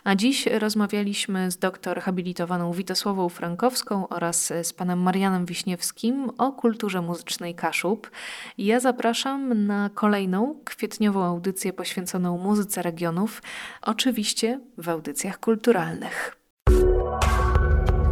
A 0.03 0.15
dziś 0.15 0.45
rozmawialiśmy 0.45 1.51
z 1.51 1.57
doktor 1.57 2.01
habilitowaną 2.01 2.73
Witosławą 2.73 3.29
Frankowską 3.29 4.07
oraz 4.07 4.53
z 4.63 4.73
panem 4.73 4.99
Marianem 4.99 5.45
Wiśniewskim 5.45 6.29
o 6.37 6.51
kulturze 6.51 7.01
muzycznej 7.01 7.55
Kaszub. 7.55 8.11
Ja 8.57 8.79
zapraszam 8.79 9.65
na 9.65 9.89
kolejną 9.93 10.55
kwietniową 10.65 11.23
audycję 11.23 11.73
poświęconą 11.73 12.37
muzyce 12.37 12.81
regionów, 12.81 13.41
oczywiście 13.81 14.59
w 14.77 14.89
audycjach 14.89 15.39
kulturalnych. 15.39 16.37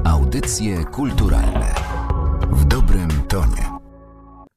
Audycje 0.05 0.85
kulturalne 0.85 1.75
w 2.51 2.65
dobrym 2.65 3.09
tonie. 3.27 3.68